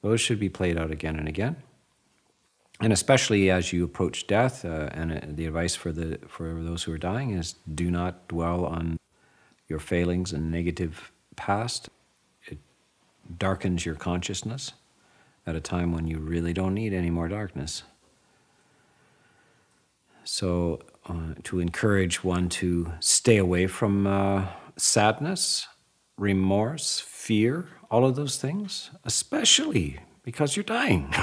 [0.00, 1.56] Those should be played out again and again.
[2.80, 6.84] And especially as you approach death, uh, and uh, the advice for, the, for those
[6.84, 8.96] who are dying is do not dwell on
[9.66, 11.88] your failings and negative past.
[12.44, 12.58] It
[13.38, 14.72] darkens your consciousness
[15.46, 17.84] at a time when you really don't need any more darkness.
[20.24, 24.44] So, uh, to encourage one to stay away from uh,
[24.76, 25.66] sadness,
[26.18, 31.14] remorse, fear, all of those things, especially because you're dying.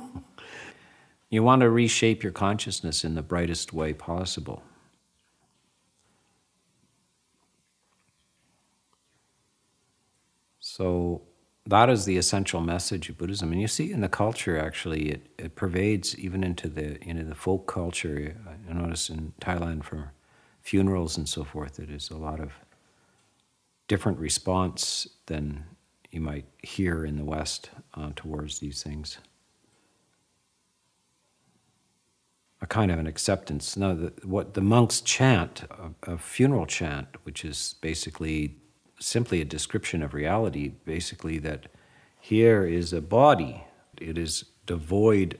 [1.30, 4.62] you want to reshape your consciousness in the brightest way possible.
[10.76, 11.22] So,
[11.64, 15.26] that is the essential message of Buddhism, and you see in the culture actually it,
[15.38, 18.36] it pervades even into the know the folk culture.
[18.70, 20.12] I notice in Thailand for
[20.60, 22.52] funerals and so forth, it is a lot of
[23.88, 25.64] different response than
[26.10, 29.16] you might hear in the West uh, towards these things.
[32.60, 33.78] A kind of an acceptance.
[33.78, 38.58] Now, the, what the monks chant, a, a funeral chant, which is basically
[38.98, 41.66] simply a description of reality, basically that
[42.20, 43.64] here is a body,
[44.00, 45.38] it is devoid.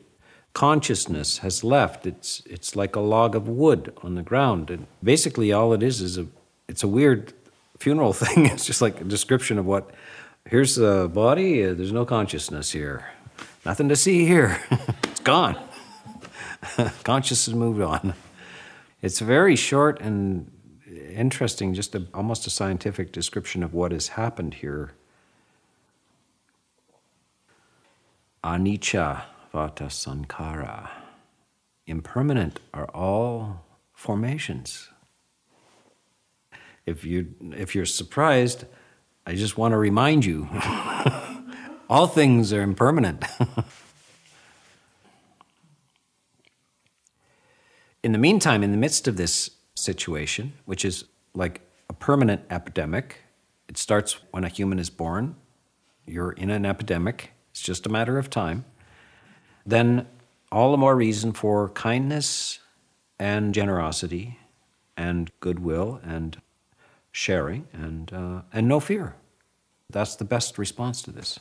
[0.53, 2.07] Consciousness has left.
[2.07, 6.01] It's it's like a log of wood on the ground, and basically all it is
[6.01, 6.27] is a.
[6.69, 7.33] It's a weird
[7.79, 8.47] funeral thing.
[8.47, 9.91] It's just like a description of what.
[10.49, 11.65] Here's the body.
[11.65, 13.07] Uh, there's no consciousness here.
[13.65, 14.61] Nothing to see here.
[15.03, 15.59] it's gone.
[17.05, 18.15] Consciousness moved on.
[19.03, 20.51] It's very short and
[21.17, 24.93] interesting, just a, almost a scientific description of what has happened here.
[28.45, 30.91] Anicca vata sankara.
[31.87, 34.89] Impermanent are all formations.
[36.85, 38.65] If you if you're surprised,
[39.27, 40.49] I just want to remind you,
[41.91, 43.25] all things are impermanent.
[48.05, 49.56] in the meantime, in the midst of this
[49.87, 53.23] situation, which is like a permanent epidemic.
[53.69, 55.37] It starts when a human is born.
[56.07, 58.65] You're in an epidemic, it's just a matter of time.
[59.65, 60.07] Then,
[60.53, 62.61] all the more reason for kindness
[63.19, 64.39] and generosity
[64.97, 66.41] and goodwill and
[67.11, 69.17] sharing, and, uh, and no fear.
[69.91, 71.41] That's the best response to this.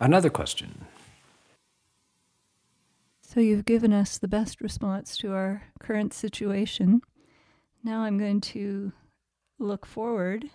[0.00, 0.86] Another question.
[3.20, 7.02] So you've given us the best response to our current situation.
[7.84, 8.92] Now I'm going to
[9.58, 10.50] look forward.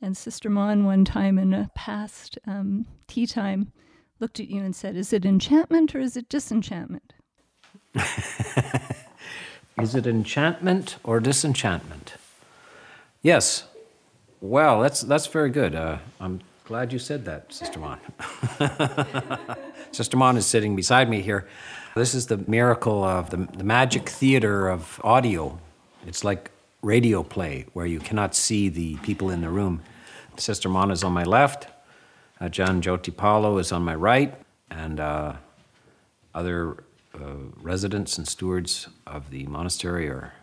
[0.00, 3.72] And Sister Mon, one time in a past um, tea time,
[4.20, 7.12] looked at you and said, Is it enchantment or is it disenchantment?
[9.80, 12.14] is it enchantment or disenchantment?
[13.22, 13.64] Yes.
[14.40, 15.74] Well, that's, that's very good.
[15.74, 17.98] Uh, I'm glad you said that, Sister Mon.
[19.92, 21.46] Sister Mon is sitting beside me here.
[21.94, 25.60] This is the miracle of the, the magic theater of audio.
[26.06, 26.50] It's like
[26.82, 29.82] radio play where you cannot see the people in the room.
[30.36, 31.68] Sister Mon is on my left,
[32.40, 34.34] uh, John Jyoti is on my right,
[34.68, 35.34] and uh,
[36.34, 37.18] other uh,
[37.62, 40.34] residents and stewards of the monastery are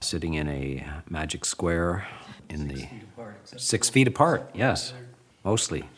[0.00, 2.06] sitting in a magic square
[2.50, 2.86] in the
[3.56, 4.50] six feet apart.
[4.54, 4.92] Yes,
[5.44, 5.88] mostly.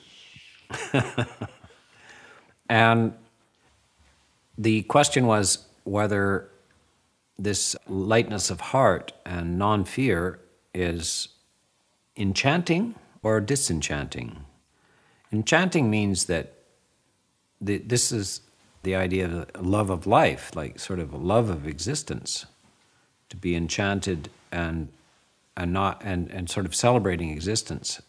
[2.68, 3.14] and
[4.56, 6.48] the question was whether
[7.38, 10.38] this lightness of heart and non fear
[10.74, 11.28] is
[12.16, 14.44] enchanting or disenchanting.
[15.32, 16.52] Enchanting means that
[17.60, 18.40] the, this is
[18.82, 22.46] the idea of love of life, like sort of a love of existence,
[23.28, 24.88] to be enchanted and
[25.60, 28.00] and not and, and sort of celebrating existence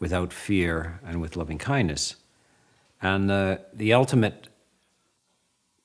[0.00, 2.16] without fear and with loving kindness.
[3.02, 4.48] And the the ultimate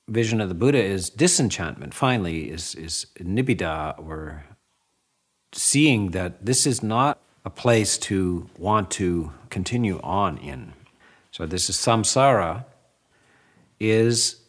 [0.08, 4.44] vision of the Buddha is disenchantment, finally, is, is nibbida, or
[5.52, 10.72] seeing that this is not a place to want to continue on in.
[11.30, 12.64] So, this is samsara,
[13.78, 14.40] is,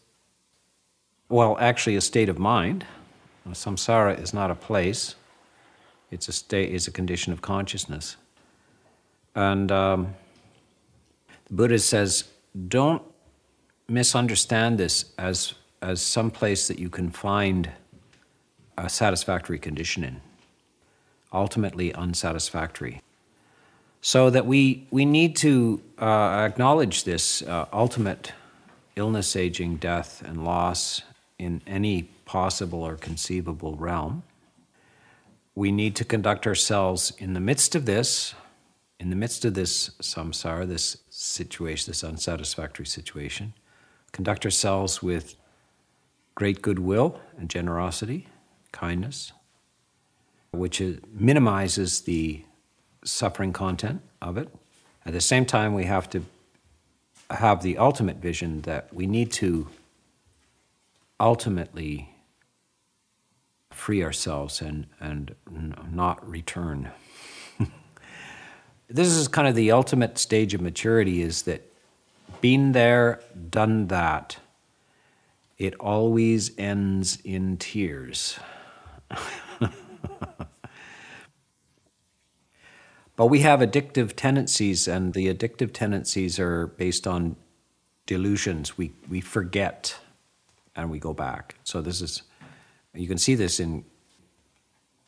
[1.29, 2.85] well, actually a state of mind.
[3.49, 5.15] Samsara is not a place,
[6.11, 8.17] it's a state, it's a condition of consciousness.
[9.33, 10.13] And um,
[11.47, 12.25] the Buddha says,
[12.67, 13.01] don't
[13.87, 17.71] misunderstand this as, as some place that you can find
[18.77, 20.21] a satisfactory condition in,
[21.31, 23.01] ultimately unsatisfactory.
[24.01, 28.33] So that we, we need to uh, acknowledge this uh, ultimate
[28.95, 31.03] illness, aging, death, and loss
[31.37, 34.23] in any possible or conceivable realm.
[35.53, 38.33] We need to conduct ourselves in the midst of this,
[38.99, 43.53] in the midst of this samsara, this situation, this unsatisfactory situation,
[44.11, 45.35] conduct ourselves with
[46.35, 48.27] great goodwill and generosity,
[48.71, 49.33] kindness,
[50.51, 50.81] which
[51.13, 52.45] minimizes the
[53.03, 54.49] suffering content of it.
[55.05, 56.23] At the same time, we have to
[57.29, 59.67] have the ultimate vision that we need to
[61.19, 62.10] ultimately
[63.81, 65.33] free ourselves and, and
[65.91, 66.91] not return.
[68.87, 71.63] this is kind of the ultimate stage of maturity is that
[72.41, 74.37] been there, done that.
[75.57, 78.39] It always ends in tears.
[83.15, 87.35] but we have addictive tendencies, and the addictive tendencies are based on
[88.05, 88.77] delusions.
[88.77, 89.97] We, we forget
[90.75, 91.55] and we go back.
[91.63, 92.21] So, this is,
[92.93, 93.85] you can see this in,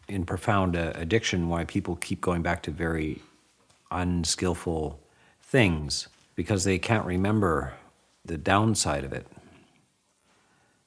[0.08, 3.22] in profound uh, addiction, why people keep going back to very
[3.92, 5.00] unskillful
[5.42, 7.74] things because they can't remember
[8.26, 9.28] the downside of it.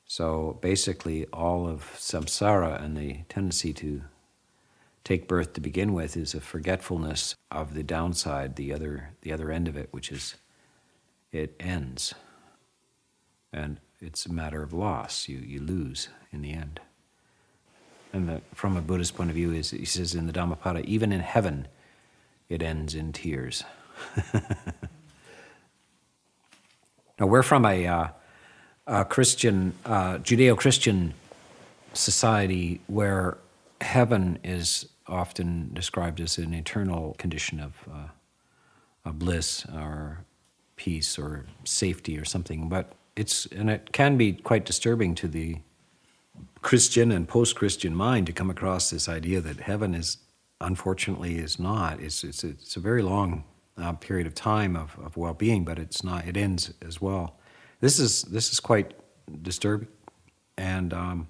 [0.06, 4.02] So basically, all of samsara and the tendency to
[5.04, 9.50] take birth to begin with is a forgetfulness of the downside, the other, the other
[9.50, 10.36] end of it, which is
[11.32, 12.14] it ends.
[13.52, 15.28] And it's a matter of loss.
[15.28, 16.80] You, you lose in the end.
[18.12, 21.12] And the, from a Buddhist point of view, is he says in the Dhammapada, even
[21.12, 21.68] in heaven,
[22.48, 23.64] it ends in tears.
[27.18, 28.08] Now, we're from a, uh,
[28.86, 31.14] a Christian, uh, Judeo Christian
[31.94, 33.38] society where
[33.80, 38.08] heaven is often described as an eternal condition of, uh,
[39.08, 40.24] of bliss or
[40.76, 42.68] peace or safety or something.
[42.68, 45.56] But it's, and it can be quite disturbing to the
[46.66, 50.16] Christian and post Christian mind to come across this idea that heaven is,
[50.60, 52.00] unfortunately, is not.
[52.00, 53.44] It's, it's, it's a very long
[53.78, 56.26] uh, period of time of, of well being, but it's not.
[56.26, 57.38] It ends as well.
[57.78, 58.94] This is this is quite
[59.42, 59.86] disturbing,
[60.58, 61.28] and um,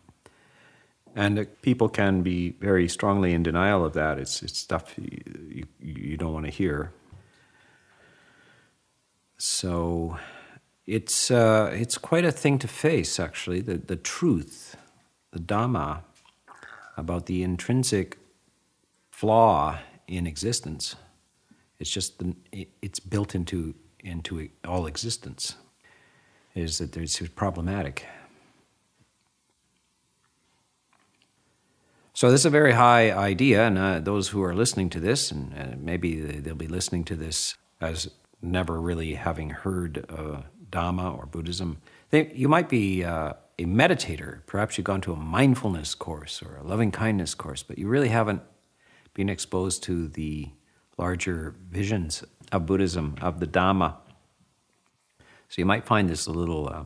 [1.15, 4.19] and people can be very strongly in denial of that.
[4.19, 5.21] It's it's stuff you,
[5.51, 6.93] you, you don't want to hear.
[9.37, 10.17] So,
[10.87, 13.61] it's uh, it's quite a thing to face, actually.
[13.61, 14.77] The the truth,
[15.37, 16.01] the Dhamma,
[16.97, 18.19] about the intrinsic
[19.11, 19.79] flaw
[20.09, 20.97] in existence.
[21.79, 22.35] It's just the,
[22.81, 25.57] it's built into into all existence.
[26.55, 28.07] Is that it's problematic.
[32.15, 35.31] So this is a very high idea, and uh, those who are listening to this,
[35.31, 38.11] and uh, maybe they'll be listening to this as
[38.41, 41.77] never really having heard uh, Dhamma or Buddhism,
[42.09, 44.41] they, you might be uh, a meditator.
[44.47, 48.09] Perhaps you've gone to a mindfulness course or a loving kindness course, but you really
[48.09, 48.43] haven't
[49.15, 50.51] been exposed to the
[50.99, 53.97] larger visions of Buddhism, of the Dhamma.
[55.49, 56.85] So you might find this a little uh,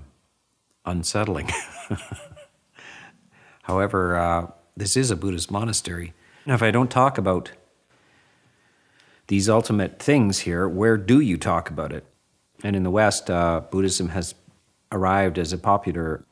[0.85, 1.51] unsettling.
[3.63, 4.47] However, uh,
[4.77, 6.13] this is a Buddhist monastery.
[6.47, 7.53] Now, if I don't talk about
[9.27, 12.05] these ultimate things here, where do you talk about it?
[12.63, 14.35] And in the West, uh, Buddhism has
[14.93, 16.25] arrived as a popular,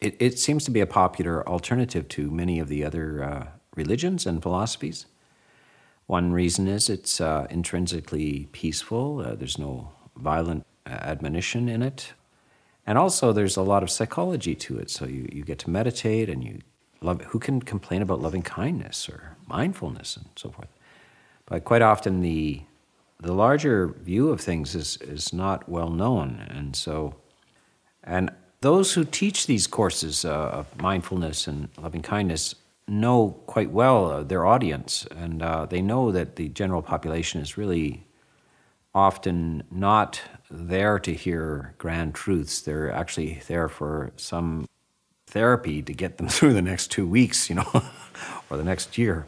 [0.00, 4.26] it, it, seems to be a popular alternative to many of the other uh, religions
[4.26, 5.06] and philosophies.
[6.06, 12.12] One reason is it's uh, intrinsically peaceful, uh, there's no violent uh, admonition in it.
[12.86, 14.88] And also, there's a lot of psychology to it.
[14.88, 16.60] So you, you get to meditate and you
[17.02, 20.68] love, who can complain about loving kindness or mindfulness and so forth?
[21.44, 22.62] But quite often the
[23.20, 27.16] the larger view of things is is not well known, and so
[28.04, 28.30] and
[28.60, 32.54] those who teach these courses uh, of mindfulness and loving kindness
[32.88, 37.56] know quite well uh, their audience, and uh, they know that the general population is
[37.56, 38.04] really
[38.94, 42.62] often not there to hear grand truths.
[42.62, 44.66] They're actually there for some
[45.26, 47.70] therapy to get them through the next two weeks, you know,
[48.50, 49.26] or the next year,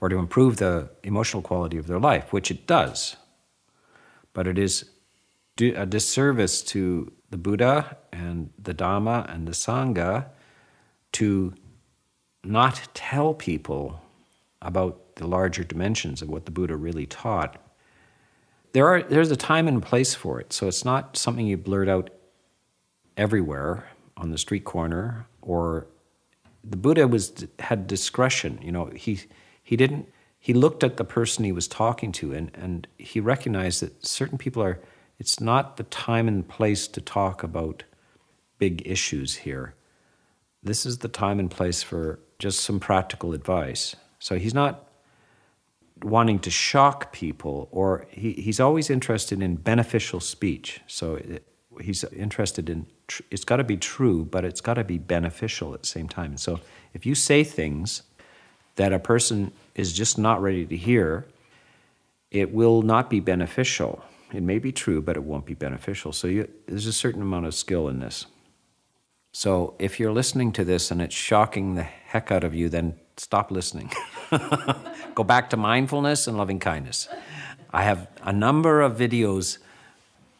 [0.00, 3.16] or to improve the emotional quality of their life, which it does.
[4.32, 4.90] But it is
[5.60, 10.26] a disservice to the Buddha and the Dhamma and the Sangha
[11.12, 11.54] to
[12.44, 14.02] not tell people
[14.62, 17.56] about the larger dimensions of what the Buddha really taught.
[18.72, 21.88] There are, there's a time and place for it, so it's not something you blurt
[21.88, 22.10] out
[23.16, 25.86] everywhere on the street corner or
[26.62, 28.58] the Buddha was had discretion.
[28.62, 29.20] You know, he
[29.62, 30.08] he didn't
[30.38, 34.38] he looked at the person he was talking to and, and he recognized that certain
[34.38, 34.80] people are
[35.20, 37.84] it's not the time and place to talk about
[38.58, 39.74] big issues here.
[40.62, 43.94] This is the time and place for just some practical advice.
[44.18, 44.88] So he's not
[46.02, 50.80] wanting to shock people or he, he's always interested in beneficial speech.
[50.86, 51.46] So it,
[51.82, 55.74] he's interested in tr- it's got to be true, but it's got to be beneficial
[55.74, 56.38] at the same time.
[56.38, 56.60] So
[56.94, 58.02] if you say things
[58.76, 61.26] that a person is just not ready to hear,
[62.30, 64.02] it will not be beneficial.
[64.32, 66.12] It may be true, but it won't be beneficial.
[66.12, 68.26] So you, there's a certain amount of skill in this.
[69.32, 72.94] So if you're listening to this and it's shocking the heck out of you, then
[73.16, 73.90] stop listening.
[75.14, 77.08] Go back to mindfulness and loving kindness.
[77.72, 79.58] I have a number of videos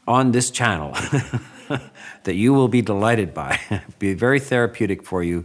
[0.08, 0.92] on this channel
[2.24, 3.60] that you will be delighted by.
[3.98, 5.44] be very therapeutic for you,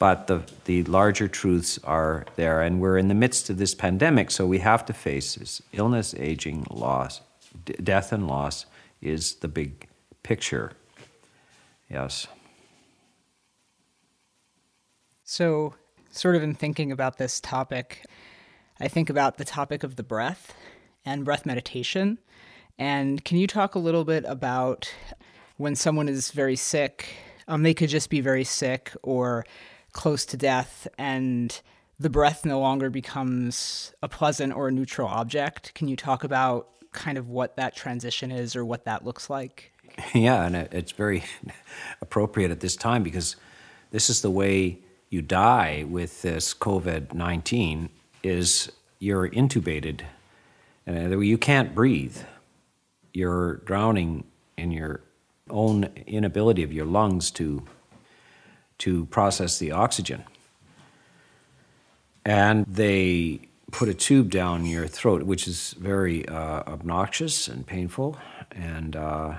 [0.00, 2.62] but the, the larger truths are there.
[2.62, 6.14] And we're in the midst of this pandemic, so we have to face this illness,
[6.18, 7.20] aging, loss,
[7.64, 8.66] d- death, and loss
[9.00, 9.88] is the big
[10.22, 10.72] picture.
[11.90, 12.26] Yes.
[15.24, 15.74] So,
[16.10, 18.04] sort of in thinking about this topic,
[18.80, 20.54] I think about the topic of the breath
[21.04, 22.18] and breath meditation.
[22.78, 24.92] And can you talk a little bit about
[25.56, 27.08] when someone is very sick?
[27.48, 29.44] Um, they could just be very sick or
[29.92, 31.60] close to death, and
[31.98, 35.74] the breath no longer becomes a pleasant or a neutral object.
[35.74, 39.72] Can you talk about kind of what that transition is or what that looks like?
[40.14, 41.24] Yeah, and it's very
[42.00, 43.34] appropriate at this time because
[43.90, 44.78] this is the way
[45.10, 47.88] you die with this COVID 19
[48.22, 48.70] is
[49.00, 50.02] you're intubated
[50.86, 52.16] and you can't breathe
[53.18, 54.24] you're drowning
[54.56, 55.00] in your
[55.50, 57.64] own inability of your lungs to
[58.78, 60.22] to process the oxygen.
[62.24, 68.16] And they put a tube down your throat, which is very uh, obnoxious and painful.
[68.52, 69.34] And uh,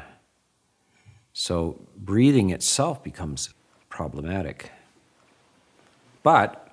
[1.33, 3.53] so breathing itself becomes
[3.89, 4.71] problematic.
[6.21, 6.69] But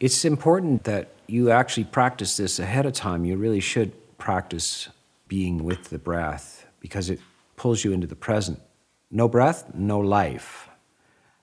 [0.00, 3.24] it's important that you actually practice this ahead of time.
[3.24, 4.88] You really should practice
[5.28, 7.20] being with the breath because it
[7.56, 8.60] pulls you into the present.
[9.10, 10.68] No breath, no life.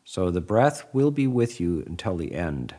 [0.03, 2.75] So the breath will be with you until the end.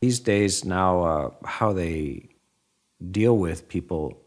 [0.00, 2.28] These days, now, uh, how they
[3.10, 4.20] deal with people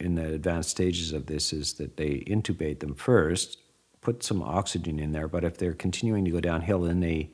[0.00, 3.58] in the advanced stages of this is that they intubate them first,
[4.00, 7.30] put some oxygen in there, but if they're continuing to go downhill, then they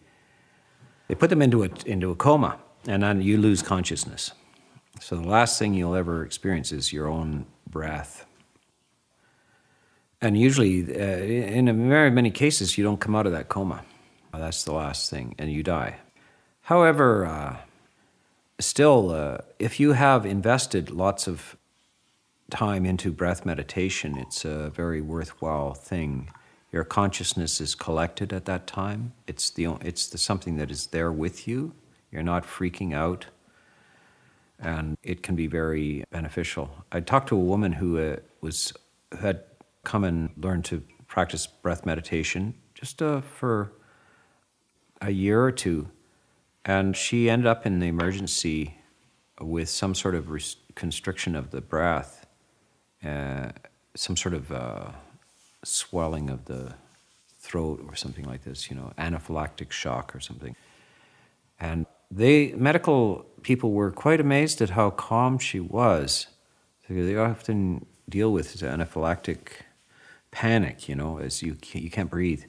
[1.08, 4.30] they put them into a into a coma, and then you lose consciousness.
[5.00, 8.26] So the last thing you'll ever experience is your own breath.
[10.20, 11.24] And usually, uh,
[11.58, 13.84] in very many cases, you don't come out of that coma.
[14.32, 15.96] That's the last thing, and you die.
[16.60, 17.56] However, uh,
[18.60, 21.56] still, uh, if you have invested lots of
[22.50, 26.30] time into breath meditation, it's a very worthwhile thing.
[26.72, 29.12] Your consciousness is collected at that time.
[29.26, 31.72] It's the it's the something that is there with you.
[32.12, 33.26] You're not freaking out,
[34.58, 36.70] and it can be very beneficial.
[36.92, 38.72] I talked to a woman who uh, was
[39.20, 39.42] had
[39.84, 43.72] come and learned to practice breath meditation just uh, for
[45.00, 45.88] a year or two,
[46.64, 48.74] and she ended up in the emergency
[49.40, 50.30] with some sort of
[50.74, 52.26] constriction of the breath,
[53.04, 53.48] uh,
[53.94, 54.90] some sort of uh,
[55.64, 56.74] swelling of the
[57.38, 60.54] throat or something like this, you know, anaphylactic shock or something.
[61.58, 66.26] And they medical people were quite amazed at how calm she was.
[66.88, 69.38] They often deal with anaphylactic
[70.30, 72.44] panic, you know, as you you can't breathe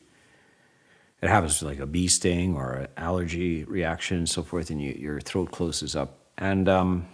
[1.22, 4.92] it happens like a bee sting or an allergy reaction and so forth, and you,
[4.92, 6.18] your throat closes up.
[6.38, 7.08] And um,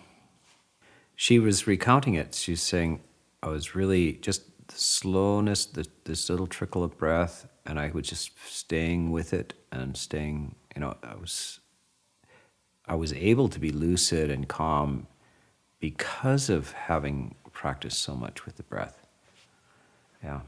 [1.16, 2.34] she was recounting it.
[2.34, 3.01] She's saying,
[3.43, 8.08] I was really just the slowness, the, this little trickle of breath, and I was
[8.08, 11.60] just staying with it and staying, you know, I was,
[12.86, 15.08] I was able to be lucid and calm
[15.80, 19.05] because of having practiced so much with the breath.
[20.24, 20.41] Yeah.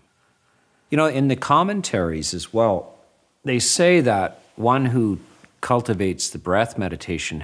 [0.89, 2.99] You know, in the commentaries as well,
[3.44, 5.20] they say that one who
[5.62, 7.44] cultivates the breath meditation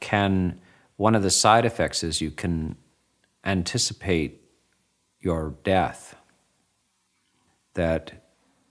[0.00, 0.60] can,
[0.96, 2.76] one of the side effects is you can
[3.44, 4.40] anticipate
[5.20, 6.16] your death.
[7.74, 8.12] That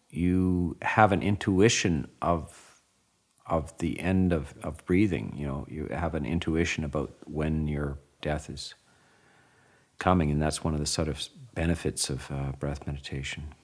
[0.10, 2.66] you have an intuition of
[3.49, 5.34] of the end of, of breathing.
[5.36, 8.76] You know, you have an intuition about when your death is
[9.97, 13.55] coming, and that's one of the sort of benefits of uh, breath meditation.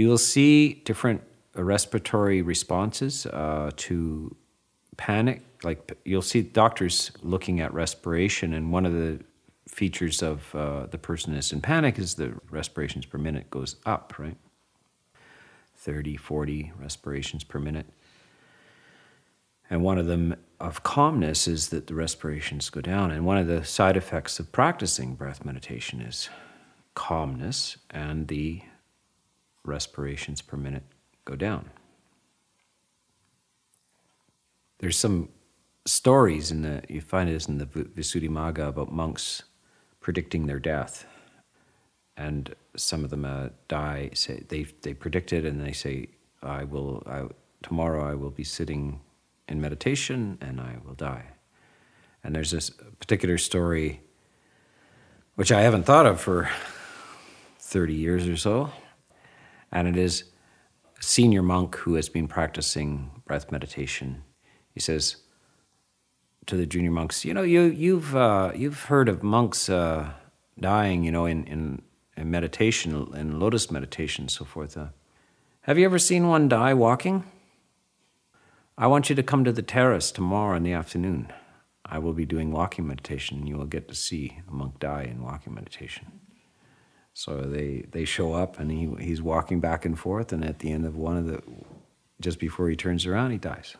[0.00, 1.20] You will see different
[1.54, 4.34] respiratory responses uh, to
[4.96, 5.42] panic.
[5.62, 9.22] Like you'll see doctors looking at respiration, and one of the
[9.68, 14.14] features of uh, the person is in panic is the respirations per minute goes up,
[14.18, 14.38] right?
[15.76, 17.86] 30, 40 respirations per minute.
[19.68, 23.10] And one of them of calmness is that the respirations go down.
[23.10, 26.30] And one of the side effects of practicing breath meditation is
[26.94, 28.62] calmness and the
[29.64, 30.84] respirations per minute
[31.24, 31.70] go down.
[34.78, 35.28] There's some
[35.86, 39.42] stories in the you find this in the Visuddhimagga about monks
[40.00, 41.06] predicting their death,
[42.16, 44.10] and some of them uh, die.
[44.14, 46.08] Say they they predict it, and they say,
[46.42, 47.28] "I will I,
[47.62, 48.10] tomorrow.
[48.10, 49.00] I will be sitting
[49.48, 51.26] in meditation, and I will die."
[52.24, 54.00] And there's this particular story,
[55.34, 56.50] which I haven't thought of for
[57.58, 58.70] thirty years or so,
[59.72, 60.24] and it is
[60.98, 64.22] a senior monk who has been practicing breath meditation.
[64.72, 65.16] He says
[66.46, 70.12] to the junior monks, "You know, you you've uh, you've heard of monks uh,
[70.58, 71.82] dying, you know, in, in,
[72.16, 74.76] in meditation, in lotus meditation, and so forth.
[74.76, 74.88] Uh,
[75.62, 77.24] have you ever seen one die walking?
[78.76, 81.32] I want you to come to the terrace tomorrow in the afternoon.
[81.84, 85.04] I will be doing walking meditation, and you will get to see a monk die
[85.04, 86.29] in walking meditation."
[87.20, 90.72] So they, they show up and he, he's walking back and forth, and at the
[90.72, 91.42] end of one of the,
[92.18, 93.76] just before he turns around, he dies.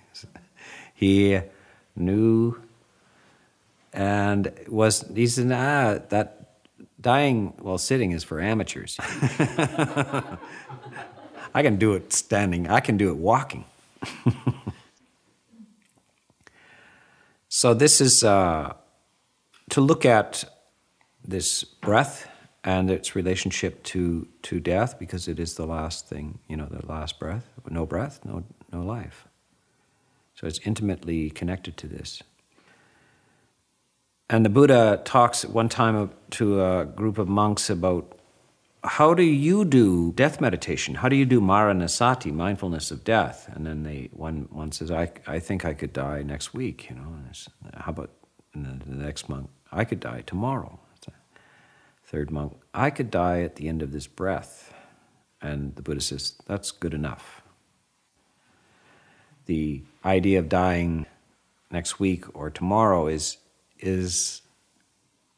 [0.92, 1.38] he
[1.94, 2.60] knew
[3.92, 6.48] and was, he said, ah, that
[7.00, 8.96] dying while sitting is for amateurs.
[9.04, 10.36] I
[11.62, 13.66] can do it standing, I can do it walking.
[17.48, 18.72] so, this is uh,
[19.70, 20.42] to look at
[21.24, 22.27] this breath
[22.68, 26.84] and its relationship to to death because it is the last thing you know the
[26.86, 29.26] last breath no breath no no life.
[30.34, 32.22] So it's intimately connected to this.
[34.30, 38.14] And the buddha talks one time to a group of monks about
[38.84, 40.94] how do you do death meditation?
[40.96, 43.48] How do you do maranasati mindfulness of death?
[43.52, 46.96] And then they one one says i i think i could die next week you
[46.96, 47.08] know
[47.74, 48.10] how about
[48.54, 50.78] the next monk i could die tomorrow
[52.08, 54.72] Third monk, I could die at the end of this breath.
[55.42, 57.42] And the Buddha says, that's good enough.
[59.44, 61.04] The idea of dying
[61.70, 63.36] next week or tomorrow is
[63.78, 64.40] is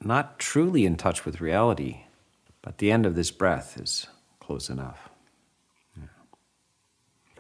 [0.01, 2.05] not truly in touch with reality,
[2.63, 4.07] but the end of this breath is
[4.39, 5.11] close enough.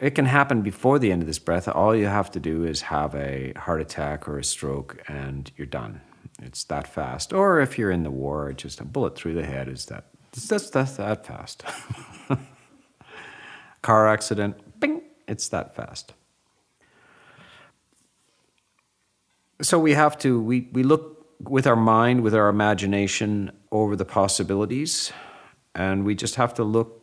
[0.00, 1.68] It can happen before the end of this breath.
[1.68, 5.66] All you have to do is have a heart attack or a stroke, and you're
[5.66, 6.00] done.
[6.42, 7.32] It's that fast.
[7.32, 10.06] Or if you're in the war, just a bullet through the head is that.
[10.32, 11.64] That's, that's that fast.
[13.82, 16.12] Car accident, bing, it's that fast.
[19.62, 24.04] So we have to, we, we look with our mind, with our imagination over the
[24.04, 25.12] possibilities,
[25.74, 26.99] and we just have to look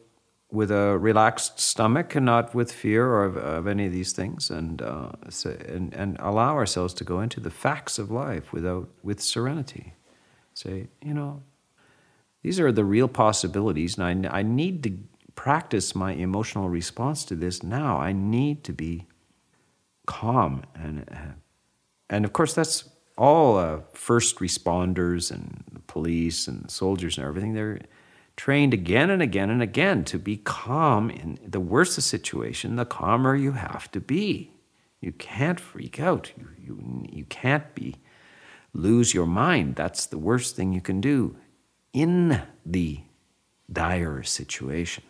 [0.49, 4.81] with a relaxed stomach and not with fear of, of any of these things, and,
[4.81, 5.11] uh,
[5.45, 9.93] and and allow ourselves to go into the facts of life without with serenity.
[10.53, 11.43] Say, you know,
[12.43, 14.97] these are the real possibilities, and I, I need to
[15.35, 17.99] practice my emotional response to this now.
[17.99, 19.05] I need to be
[20.05, 21.35] calm, and
[22.09, 27.53] and of course that's all uh, first responders and police and soldiers and everything.
[27.53, 27.79] They're
[28.37, 32.85] trained again and again and again to be calm in the worse the situation, the
[32.85, 34.51] calmer you have to be.
[35.01, 36.31] You can't freak out.
[36.37, 37.95] You, you, you can't be
[38.73, 39.75] lose your mind.
[39.75, 41.35] That's the worst thing you can do
[41.93, 42.99] in the
[43.71, 45.03] dire situation.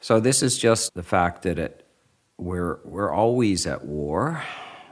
[0.00, 1.86] So this is just the fact that it,
[2.36, 4.42] we're, we're always at war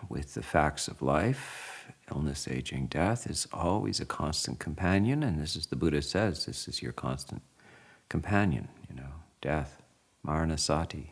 [0.09, 1.72] with the facts of life
[2.15, 6.69] illness, aging, death is always a constant companion, and this is the Buddha says this
[6.69, 7.43] is your constant
[8.09, 9.83] companion, you know, death,
[10.27, 11.09] maranasati.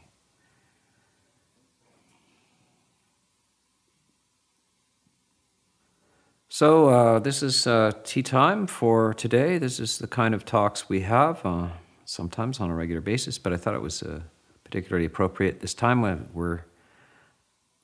[6.48, 9.57] So, uh, this is uh, tea time for today.
[9.57, 11.68] This is the kind of talks we have uh,
[12.05, 14.20] sometimes on a regular basis, but I thought it was uh,
[14.64, 16.62] particularly appropriate this time when we're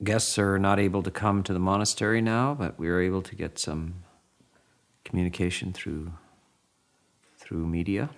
[0.03, 3.35] guests are not able to come to the monastery now, but we are able to
[3.35, 4.05] get some
[5.05, 6.13] communication through
[7.39, 8.11] through media.